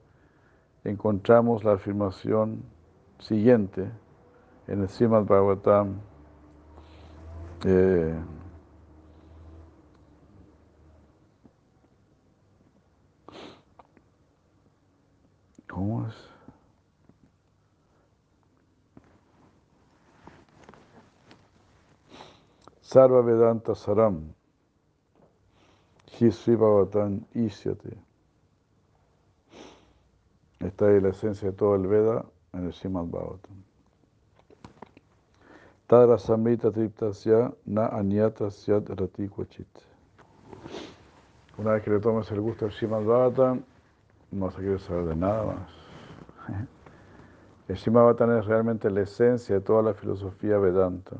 encontramos 0.83 1.63
la 1.63 1.73
afirmación 1.73 2.63
siguiente 3.19 3.91
en 4.67 4.81
el 4.81 4.89
Srimad 4.89 5.25
Bhagavatam. 5.25 5.99
Eh, 7.63 8.15
¿Cómo 15.67 16.07
es? 16.07 16.30
Sarva 22.91 23.21
Vedanta 23.21 23.73
Saram, 23.73 24.33
Sri 26.07 26.55
Bhavatan 26.57 27.25
Isyate. 27.33 27.97
Esta 30.59 30.91
es 30.91 31.01
la 31.01 31.09
esencia 31.09 31.51
de 31.51 31.55
todo 31.55 31.75
el 31.75 31.87
Veda 31.87 32.25
en 32.51 32.65
el 32.65 32.73
Srimad 32.73 33.05
Bhagavatam. 33.05 33.63
Tadra 35.87 36.17
Samrita 36.17 36.69
Triptasya 36.69 37.53
Na 37.65 37.87
Anyata 37.87 38.51
Syat 38.51 38.89
Rati 38.89 39.29
Una 41.59 41.71
vez 41.71 41.83
que 41.83 41.91
le 41.91 41.99
tomes 42.01 42.29
el 42.29 42.41
gusto 42.41 42.65
al 42.65 42.73
Srimad 42.73 43.03
Bhagavatam, 43.03 43.63
no 44.31 44.51
se 44.51 44.57
quiere 44.57 44.79
saber 44.79 45.05
de 45.05 45.15
nada 45.15 45.45
más. 45.45 46.57
El 47.69 47.77
Srimad 47.77 48.01
Bhagavatam 48.01 48.37
es 48.37 48.45
realmente 48.47 48.91
la 48.91 49.03
esencia 49.03 49.55
de 49.55 49.61
toda 49.61 49.81
la 49.81 49.93
filosofía 49.93 50.57
Vedanta. 50.57 51.15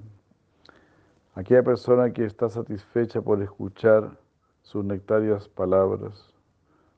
Aquella 1.33 1.63
persona 1.63 2.11
que 2.11 2.25
está 2.25 2.49
satisfecha 2.49 3.21
por 3.21 3.41
escuchar 3.41 4.17
sus 4.63 4.83
nectarias 4.83 5.47
palabras 5.47 6.33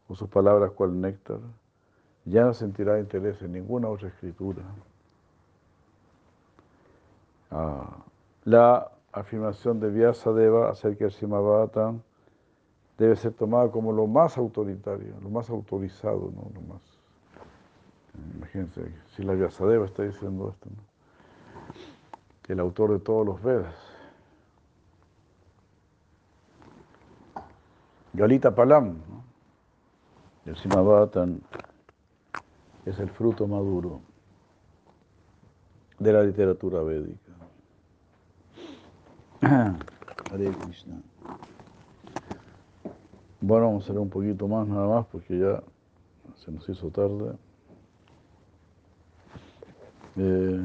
o 0.07 0.15
sus 0.15 0.27
palabras 0.27 0.71
cual 0.71 0.99
néctar, 0.99 1.39
ya 2.25 2.45
no 2.45 2.53
sentirá 2.53 2.99
interés 2.99 3.41
en 3.41 3.51
ninguna 3.51 3.89
otra 3.89 4.07
escritura. 4.07 4.63
Ah, 7.51 7.97
la 8.45 8.91
afirmación 9.11 9.79
de 9.79 9.91
Vyasadeva 9.91 10.71
acerca 10.71 11.05
del 11.05 11.13
Simabhata 11.13 11.93
debe 12.97 13.15
ser 13.15 13.33
tomada 13.33 13.69
como 13.69 13.91
lo 13.91 14.07
más 14.07 14.37
autoritario, 14.37 15.13
lo 15.21 15.29
más 15.29 15.49
autorizado, 15.49 16.31
¿no? 16.35 16.49
Lo 16.53 16.61
más. 16.61 16.81
Imagínense, 18.35 18.91
si 19.15 19.23
la 19.23 19.33
Vyasadeva 19.33 19.85
está 19.85 20.03
diciendo 20.03 20.49
esto, 20.49 20.69
el 22.47 22.59
autor 22.59 22.91
de 22.93 22.99
todos 22.99 23.25
los 23.25 23.41
Vedas. 23.41 23.92
Galita 28.15 28.53
Palam, 28.53 28.97
el 30.45 30.55
Simabhatan 30.55 31.41
es 32.85 32.99
el 32.99 33.09
fruto 33.09 33.47
maduro 33.47 34.01
de 35.97 36.13
la 36.13 36.21
literatura 36.21 36.83
védica. 36.83 37.31
Hare 39.41 40.51
Krishna. 40.51 41.01
Bueno, 43.41 43.65
vamos 43.65 43.83
a 43.83 43.85
hacer 43.87 43.99
un 43.99 44.11
poquito 44.11 44.47
más 44.47 44.67
nada 44.67 44.87
más 44.87 45.07
porque 45.07 45.39
ya 45.39 45.63
se 46.35 46.51
nos 46.51 46.69
hizo 46.69 46.91
tarde. 46.91 47.35
Eh, 50.17 50.61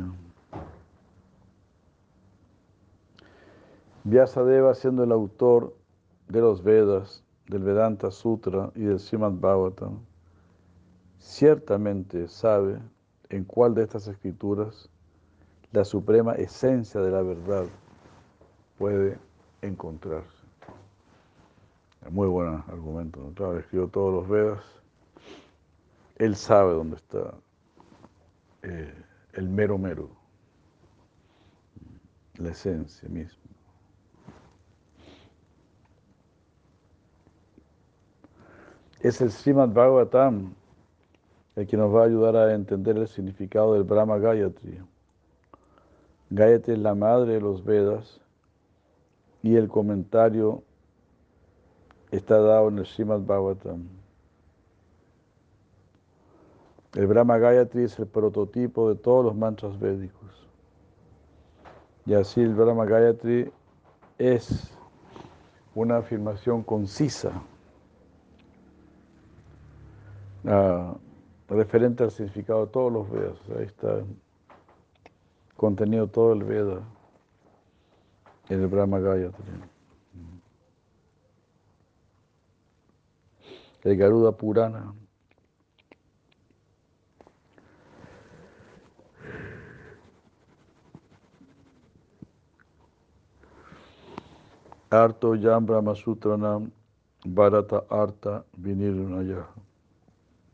Vyasadeva 4.04 4.74
siendo 4.74 5.02
el 5.02 5.12
autor 5.12 5.74
de 6.28 6.40
los 6.42 6.62
Vedas, 6.62 7.24
del 7.48 7.62
Vedanta 7.62 8.10
Sutra 8.10 8.70
y 8.74 8.82
del 8.82 9.00
Srimad 9.00 9.32
Bhagavatam, 9.32 10.00
ciertamente 11.18 12.28
sabe 12.28 12.78
en 13.30 13.44
cuál 13.44 13.74
de 13.74 13.82
estas 13.82 14.06
escrituras 14.06 14.88
la 15.72 15.84
suprema 15.84 16.34
esencia 16.34 17.00
de 17.00 17.10
la 17.10 17.22
verdad 17.22 17.64
puede 18.78 19.18
encontrarse. 19.62 20.38
Muy 22.10 22.28
buen 22.28 22.48
argumento. 22.68 23.20
¿no? 23.20 23.34
Claro, 23.34 23.58
escribió 23.58 23.88
todos 23.88 24.14
los 24.14 24.28
Vedas. 24.28 24.64
Él 26.16 26.36
sabe 26.36 26.72
dónde 26.72 26.96
está 26.96 27.34
eh, 28.62 28.94
el 29.34 29.48
mero 29.48 29.78
mero, 29.78 30.10
la 32.36 32.50
esencia 32.50 33.08
misma. 33.08 33.57
Es 39.00 39.20
el 39.20 39.30
Srimad 39.30 39.68
Bhagavatam 39.68 40.54
el 41.54 41.66
que 41.66 41.76
nos 41.76 41.94
va 41.94 42.02
a 42.02 42.06
ayudar 42.06 42.34
a 42.36 42.52
entender 42.52 42.96
el 42.96 43.06
significado 43.06 43.74
del 43.74 43.84
Brahma 43.84 44.18
Gayatri. 44.18 44.80
Gayatri 46.30 46.74
es 46.74 46.78
la 46.80 46.94
madre 46.94 47.34
de 47.34 47.40
los 47.40 47.64
Vedas 47.64 48.20
y 49.42 49.54
el 49.54 49.68
comentario 49.68 50.62
está 52.10 52.40
dado 52.40 52.68
en 52.68 52.78
el 52.78 52.86
Srimad 52.86 53.20
Bhagavatam. 53.20 53.88
El 56.94 57.06
Brahma 57.06 57.38
Gayatri 57.38 57.84
es 57.84 57.98
el 58.00 58.06
prototipo 58.06 58.88
de 58.88 58.96
todos 58.96 59.24
los 59.24 59.36
mantras 59.36 59.78
védicos. 59.78 60.46
Y 62.04 62.14
así 62.14 62.40
el 62.40 62.54
Brahma 62.54 62.84
Gayatri 62.84 63.52
es 64.18 64.72
una 65.74 65.98
afirmación 65.98 66.64
concisa 66.64 67.30
uh, 70.44 70.96
referente 71.48 72.04
al 72.04 72.10
significado 72.10 72.66
de 72.66 72.72
todos 72.72 72.92
los 72.92 73.10
Vedas. 73.10 73.38
Ahí 73.56 73.64
está 73.64 74.02
contenido 75.56 76.06
todo 76.06 76.32
el 76.32 76.44
Veda 76.44 76.82
en 78.48 78.60
el 78.60 78.68
Brahma 78.68 79.00
Gayatri. 79.00 79.44
El 83.84 83.96
Garuda 83.96 84.32
Purana. 84.32 84.94
Arto 94.90 95.34
Yam 95.34 95.66
Brahma 95.66 95.94
Sutranam 95.94 96.70
Bharata 97.22 97.84
Arta 97.90 98.44
Vinirunaya 98.56 99.46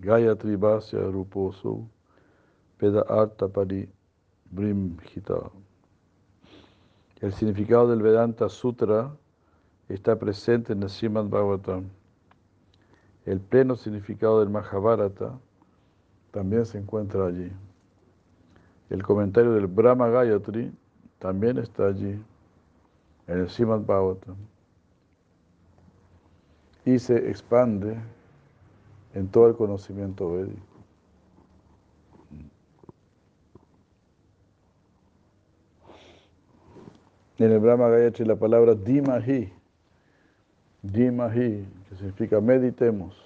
Gayatri 0.05 0.57
Vasya 0.57 1.01
Ruposo 1.11 1.89
Peda 2.79 3.03
Arta 3.09 3.49
Pari 3.49 3.89
Brimhita. 4.51 5.51
El 7.21 7.33
significado 7.33 7.89
del 7.89 8.03
Vedanta 8.03 8.51
Sutra 8.51 9.11
está 9.89 10.19
presente 10.19 10.75
en 10.75 10.83
el 10.83 10.91
Srimad 10.91 11.25
Bhagavatam. 11.25 11.85
El 13.25 13.41
pleno 13.41 13.77
significado 13.77 14.41
del 14.41 14.51
Mahabharata 14.51 15.39
también 16.33 16.67
se 16.67 16.77
encuentra 16.79 17.27
allí. 17.27 17.51
El 18.91 19.03
comentario 19.03 19.53
del 19.53 19.67
Brahma 19.67 20.09
Gayatri 20.09 20.71
también 21.19 21.57
está 21.57 21.87
allí, 21.87 22.23
en 23.27 23.39
el 23.39 23.49
Srimad 23.49 23.81
Bhagavatam. 23.81 24.37
Y 26.85 26.99
se 26.99 27.31
expande 27.31 27.97
en 29.15 29.29
todo 29.29 29.49
el 29.49 29.57
conocimiento 29.57 30.31
védico. 30.33 30.61
En 37.39 37.51
el 37.51 37.59
Brahma 37.59 37.89
Gayatri 37.89 38.25
la 38.25 38.37
palabra 38.37 38.75
Dimahi, 38.75 39.53
Dimahi, 40.83 41.67
que 41.89 41.97
significa 41.97 42.41
meditemos, 42.41 43.17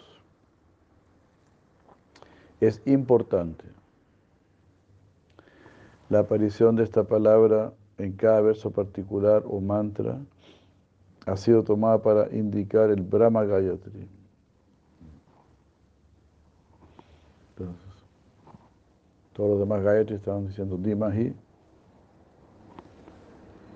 es 2.60 2.80
importante. 2.86 3.64
La 6.08 6.20
aparición 6.20 6.76
de 6.76 6.84
esta 6.84 7.04
palabra 7.04 7.74
en 7.98 8.12
cada 8.12 8.40
verso 8.40 8.70
particular 8.70 9.42
o 9.46 9.60
mantra 9.60 10.18
ha 11.26 11.36
sido 11.36 11.62
tomada 11.62 12.00
para 12.00 12.34
indicar 12.34 12.90
el 12.90 13.02
Brahma 13.02 13.44
Gayatri. 13.44 14.17
Entonces, 17.58 18.04
todos 19.32 19.50
los 19.50 19.58
demás 19.58 19.82
Gayatri 19.82 20.14
estaban 20.14 20.46
diciendo 20.46 20.76
Dimahi, 20.76 21.34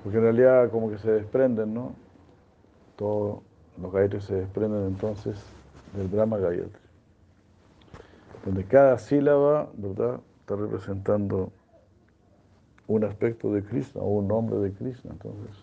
porque 0.02 0.18
en 0.18 0.24
realidad 0.24 0.70
como 0.70 0.88
que 0.88 0.98
se 0.98 1.10
desprenden, 1.10 1.74
¿no? 1.74 1.94
Todos 2.96 3.40
los 3.80 3.92
Gayatri 3.92 4.20
se 4.20 4.34
desprenden 4.36 4.86
entonces 4.86 5.42
del 5.96 6.08
Brahma 6.08 6.38
Gayatri, 6.38 6.80
donde 8.44 8.64
cada 8.64 8.98
sílaba, 8.98 9.68
¿verdad?, 9.74 10.20
está 10.40 10.56
representando 10.56 11.52
un 12.86 13.04
aspecto 13.04 13.52
de 13.52 13.64
Krishna 13.64 14.00
o 14.00 14.18
un 14.18 14.28
nombre 14.28 14.58
de 14.58 14.72
Krishna. 14.72 15.12
Entonces, 15.12 15.56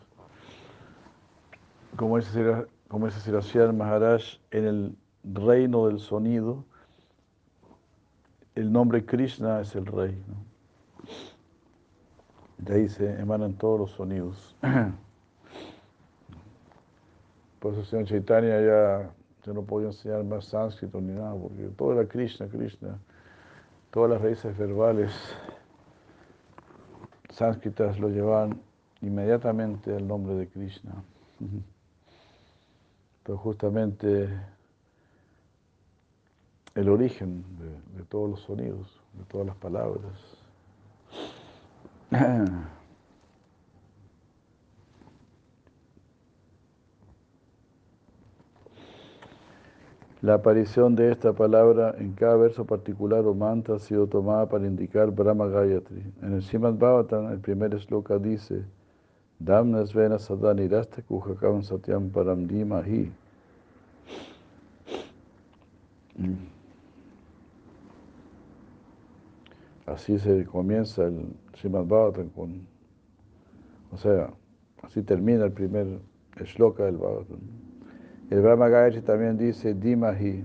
como 1.96 2.18
dice, 2.18 2.66
como 2.88 3.06
dice 3.06 3.20
Siracía 3.20 3.72
Maharaj, 3.72 4.24
en 4.52 4.66
el 4.66 4.98
reino 5.24 5.88
del 5.88 6.00
sonido, 6.00 6.64
el 8.60 8.72
nombre 8.72 9.06
Krishna 9.06 9.62
es 9.62 9.74
el 9.76 9.86
rey. 9.86 10.22
¿no? 10.28 10.36
De 12.58 12.76
ahí 12.76 12.90
se 12.90 13.18
emanan 13.20 13.54
todos 13.54 13.80
los 13.80 13.92
sonidos. 13.92 14.54
Por 17.60 17.74
eso, 17.74 17.86
señor 17.86 18.06
Chaitanya 18.06 18.60
ya, 18.62 19.12
no 19.54 19.64
podía 19.64 19.88
enseñar 19.88 20.24
más 20.26 20.46
sánscrito 20.46 21.00
ni 21.00 21.14
nada, 21.14 21.34
porque 21.34 21.70
todo 21.78 21.94
era 21.94 22.08
Krishna, 22.08 22.48
Krishna. 22.48 23.00
Todas 23.92 24.12
las 24.12 24.22
raíces 24.22 24.56
verbales 24.58 25.12
sánscritas 27.30 27.98
lo 28.00 28.10
llevaban 28.10 28.62
inmediatamente 29.02 29.96
al 29.96 30.06
nombre 30.06 30.36
de 30.36 30.48
Krishna. 30.50 31.02
Pero 33.24 33.38
justamente 33.38 34.30
el 36.76 36.90
origen 36.90 37.44
de, 37.96 38.04
todos 38.06 38.30
los 38.30 38.42
sonidos, 38.42 39.02
de 39.14 39.24
todas 39.26 39.48
las 39.48 39.56
palabras. 39.58 40.14
La 50.22 50.34
aparición 50.34 50.98
de 50.98 51.14
esta 51.14 51.32
palabra 51.32 51.96
en 51.98 52.12
cada 52.12 52.36
verso 52.36 52.66
particular 52.66 53.26
o 53.26 53.34
mantra 53.34 53.76
ha 53.76 53.80
sido 53.80 54.06
tomada 54.06 54.50
para 54.50 54.68
indicar 54.68 55.12
Brahma 55.12 55.48
Gayatri. 55.48 56.04
En 56.22 56.34
el 56.34 56.44
Srimad 56.44 56.74
Bhavatan, 56.74 57.32
el 57.32 57.40
primer 57.40 57.80
sloka 57.80 58.20
dice, 58.20 58.66
Damnas 59.40 59.94
vena 59.94 60.20
sadani 60.20 60.68
rasta 60.68 61.02
kuhakam 61.04 61.64
satyam 61.64 62.10
param 62.12 62.46
dimahi. 62.46 63.10
Así 69.90 70.20
se 70.20 70.46
comienza 70.46 71.06
el 71.06 71.36
Srimad 71.56 71.86
Bhavatan 71.86 72.30
con, 72.30 72.68
o 73.92 73.98
sea, 73.98 74.32
así 74.84 75.02
termina 75.02 75.46
el 75.46 75.52
primer 75.52 76.00
shloka 76.44 76.86
del 76.86 76.98
Bhavatan. 76.98 77.40
El 78.30 78.42
Brahma 78.42 78.70
Gayatri 78.70 79.02
también 79.02 79.38
dice 79.40 79.74
Dimahi, 79.74 80.44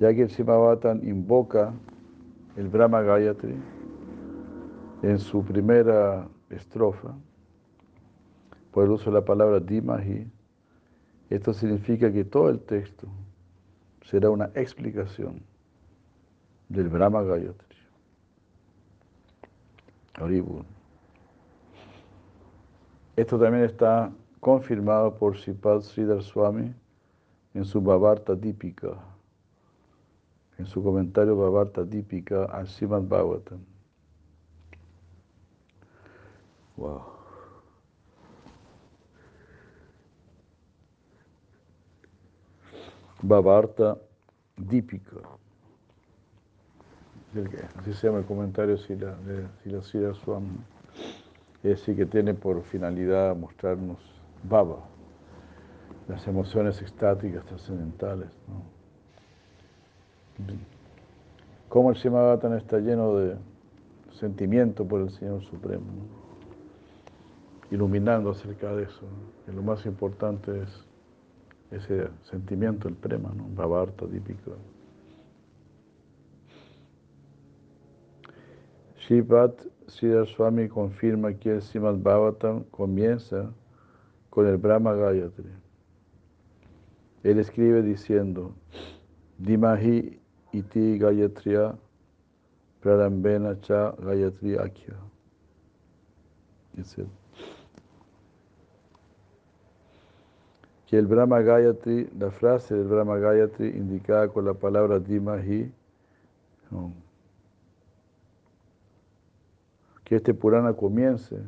ya 0.00 0.12
que 0.12 0.22
el 0.22 0.30
Simavatan 0.30 1.06
invoca 1.06 1.72
el 2.56 2.68
Brahma 2.68 3.02
Gayatri 3.02 3.54
en 5.02 5.18
su 5.20 5.44
primera 5.44 6.26
estrofa, 6.48 7.14
por 8.72 8.84
el 8.84 8.90
uso 8.90 9.10
de 9.10 9.14
la 9.14 9.24
palabra 9.24 9.60
Dimahi, 9.60 10.28
esto 11.28 11.52
significa 11.52 12.12
que 12.12 12.24
todo 12.24 12.50
el 12.50 12.58
texto 12.58 13.06
será 14.02 14.28
una 14.30 14.50
explicación 14.54 15.49
del 16.70 16.88
Brahma 16.88 17.22
Gayatri. 17.22 17.78
Haribur. 20.14 20.64
Esto 23.16 23.38
también 23.38 23.64
está 23.64 24.12
confirmado 24.38 25.16
por 25.16 25.36
Sipad 25.36 25.80
Sridhar 25.80 26.22
Swami 26.22 26.72
en 27.54 27.64
su 27.64 27.80
Bhavarta 27.80 28.34
Dípica, 28.34 28.96
en 30.58 30.66
su 30.66 30.82
comentario 30.82 31.36
Bhavarta 31.36 31.84
Dípica 31.84 32.44
al 32.44 32.68
Srimad 32.68 33.02
Bhagavatam. 33.02 33.58
Wow. 36.76 37.02
Bhavarta 43.22 43.98
Dípica. 44.56 45.16
Así 47.76 47.92
se 47.92 48.08
llama 48.08 48.18
el 48.18 48.24
comentario 48.24 48.76
de 48.76 49.82
Sila 49.82 50.14
Swami. 50.14 50.48
Es 51.62 51.78
decir, 51.78 51.94
que 51.94 52.06
tiene 52.06 52.34
por 52.34 52.62
finalidad 52.64 53.36
mostrarnos 53.36 53.98
baba, 54.42 54.78
las 56.08 56.26
emociones 56.26 56.80
extáticas, 56.80 57.44
trascendentales. 57.44 58.30
¿no? 58.48 58.80
Cómo 61.68 61.90
el 61.90 61.96
Simabhatan 61.96 62.54
está 62.54 62.78
lleno 62.78 63.16
de 63.16 63.36
sentimiento 64.12 64.84
por 64.84 65.02
el 65.02 65.10
Señor 65.10 65.42
Supremo, 65.44 65.84
iluminando 67.70 68.30
acerca 68.30 68.74
de 68.74 68.84
eso. 68.84 69.06
Que 69.46 69.52
lo 69.52 69.62
más 69.62 69.86
importante 69.86 70.62
es 70.62 70.84
ese 71.70 72.08
sentimiento, 72.24 72.88
el 72.88 72.94
prema, 72.94 73.30
¿no? 73.36 73.46
Bhavarta 73.54 74.06
típico. 74.06 74.56
Shivat 79.10 79.66
Siddhar 79.88 80.24
Swami 80.28 80.68
confirma 80.68 81.32
que 81.32 81.50
el 81.50 81.62
Srimad 81.62 81.96
Bhagavatam 81.96 82.62
comienza 82.70 83.50
con 84.30 84.46
el 84.46 84.56
Brahma 84.56 84.94
Gayatri. 84.94 85.50
Él 87.24 87.40
escribe 87.40 87.82
diciendo, 87.82 88.54
Dimahi 89.38 90.16
iti 90.52 90.96
Gayatriya 90.96 91.76
prarambena 92.80 93.60
cha 93.60 93.90
Gayatri 93.98 94.56
Akhya. 94.56 94.94
Que 100.86 100.96
el 100.96 101.08
Brahma 101.08 101.40
Gayatri, 101.40 102.08
la 102.16 102.30
frase 102.30 102.76
del 102.76 102.86
Brahma 102.86 103.18
Gayatri 103.18 103.70
indicada 103.70 104.28
con 104.28 104.44
la 104.44 104.54
palabra 104.54 105.00
Dimahi, 105.00 105.72
que 110.10 110.16
este 110.16 110.34
Purana 110.34 110.72
comience 110.72 111.40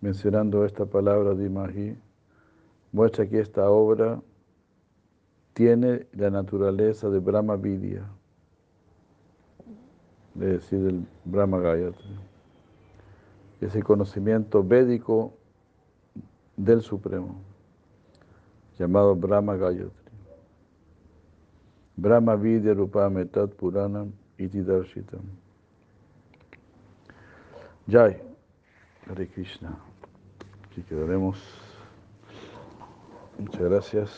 mencionando 0.00 0.64
esta 0.64 0.86
palabra 0.86 1.34
Dimahi, 1.34 1.96
muestra 2.92 3.26
que 3.26 3.40
esta 3.40 3.68
obra 3.68 4.22
tiene 5.52 6.06
la 6.12 6.30
naturaleza 6.30 7.10
de 7.10 7.18
Brahma 7.18 7.56
Vidya, 7.56 8.08
es 10.36 10.40
decir, 10.40 10.78
el 10.78 11.04
Brahma 11.24 11.58
Gayatri, 11.58 12.16
ese 13.60 13.82
conocimiento 13.82 14.62
védico 14.62 15.34
del 16.56 16.82
Supremo, 16.82 17.34
llamado 18.78 19.16
Brahma 19.16 19.56
Gayatri. 19.56 20.12
Brahma 21.96 22.36
Vidya 22.36 22.74
Rupametat 22.74 23.50
Puranam 23.56 24.12
Iti 24.38 24.62
Darshitam. 24.62 25.49
Jai, 27.90 28.16
Hare 29.08 29.26
Krishna. 29.26 29.76
Aquí 30.64 30.80
quedaremos. 30.82 31.36
Muchas 33.36 33.60
gracias. 33.60 34.10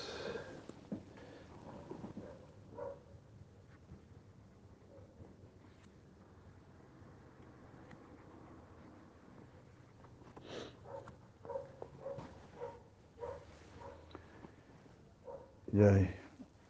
Jai. 15.72 16.14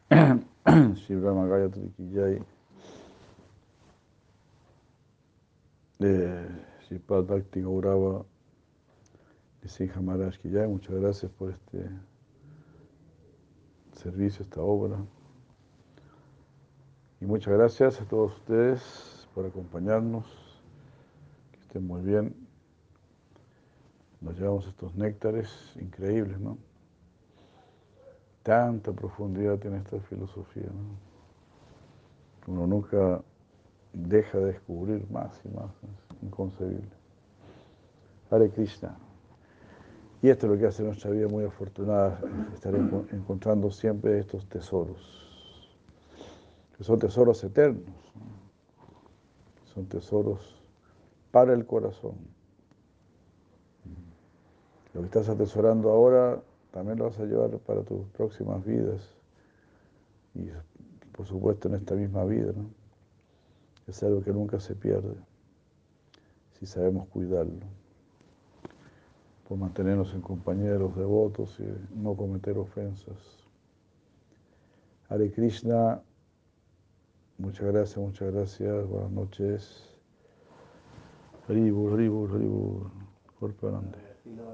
Shri 0.94 1.16
Brahma 1.16 1.48
Gayatri 1.48 1.90
ki 1.96 2.12
Jai. 2.14 2.42
Eh, 5.98 6.71
Shri 6.92 6.98
Pad 6.98 7.24
Bhakti 7.26 7.62
Gaurava 7.62 8.22
Nisinha 9.62 9.98
Maharaj 10.02 10.36
ki 10.42 10.50
Jai. 10.50 10.68
Muchas 10.68 10.94
gracias 10.94 11.32
por 11.32 11.50
este 11.50 11.88
servicio, 13.92 14.42
esta 14.42 14.60
obra. 14.60 14.98
Y 17.18 17.24
muchas 17.24 17.54
gracias 17.54 17.98
a 17.98 18.04
todos 18.04 18.36
ustedes 18.36 19.26
por 19.34 19.46
acompañarnos. 19.46 20.26
Que 21.52 21.60
estén 21.60 21.86
muy 21.86 22.02
bien. 22.02 22.36
Nos 24.20 24.38
llevamos 24.38 24.66
estos 24.66 24.94
néctares 24.94 25.48
increíbles, 25.80 26.38
¿no? 26.38 26.58
Tanta 28.42 28.92
profundidad 28.92 29.58
tiene 29.58 29.78
esta 29.78 29.98
filosofía, 30.00 30.66
¿no? 30.66 32.52
Uno 32.52 32.66
nunca 32.66 33.22
deja 33.94 34.36
de 34.36 34.46
descubrir 34.52 35.10
más 35.10 35.40
y 35.42 35.48
más, 35.48 35.70
inconcebible. 36.22 36.90
Hare 38.30 38.50
Krishna. 38.50 38.96
Y 40.22 40.28
esto 40.30 40.46
es 40.46 40.52
lo 40.52 40.58
que 40.58 40.66
hace 40.66 40.84
nuestra 40.84 41.10
vida 41.10 41.26
muy 41.26 41.44
afortunada, 41.44 42.20
estar 42.54 42.72
encontrando 42.74 43.70
siempre 43.72 44.20
estos 44.20 44.48
tesoros, 44.48 45.76
que 46.76 46.84
son 46.84 47.00
tesoros 47.00 47.42
eternos, 47.42 47.90
son 49.74 49.86
tesoros 49.86 50.62
para 51.32 51.52
el 51.52 51.66
corazón. 51.66 52.14
Lo 54.94 55.00
que 55.00 55.06
estás 55.06 55.28
atesorando 55.28 55.90
ahora 55.90 56.40
también 56.70 56.98
lo 56.98 57.06
vas 57.06 57.18
a 57.18 57.24
llevar 57.24 57.58
para 57.58 57.82
tus 57.82 58.06
próximas 58.10 58.64
vidas 58.64 59.02
y 60.34 60.50
por 61.16 61.26
supuesto 61.26 61.68
en 61.68 61.74
esta 61.74 61.96
misma 61.96 62.24
vida. 62.24 62.52
Es 63.88 64.02
algo 64.04 64.22
que 64.22 64.32
nunca 64.32 64.60
se 64.60 64.76
pierde 64.76 65.16
si 66.62 66.66
sabemos 66.66 67.08
cuidarlo, 67.08 67.66
por 69.48 69.58
mantenernos 69.58 70.14
en 70.14 70.20
compañía 70.20 70.70
de 70.70 70.78
los 70.78 70.94
devotos 70.94 71.58
y 71.58 71.64
no 71.96 72.14
cometer 72.14 72.56
ofensas. 72.56 73.48
Hare 75.08 75.32
Krishna, 75.32 76.00
muchas 77.36 77.66
gracias, 77.66 77.96
muchas 77.98 78.32
gracias, 78.32 78.86
buenas 78.86 79.10
noches. 79.10 79.98
Haribur, 81.48 81.94
Haribur, 81.94 82.30
Haribur, 82.30 82.90
cuerpo 83.40 83.66
grande. 83.66 83.98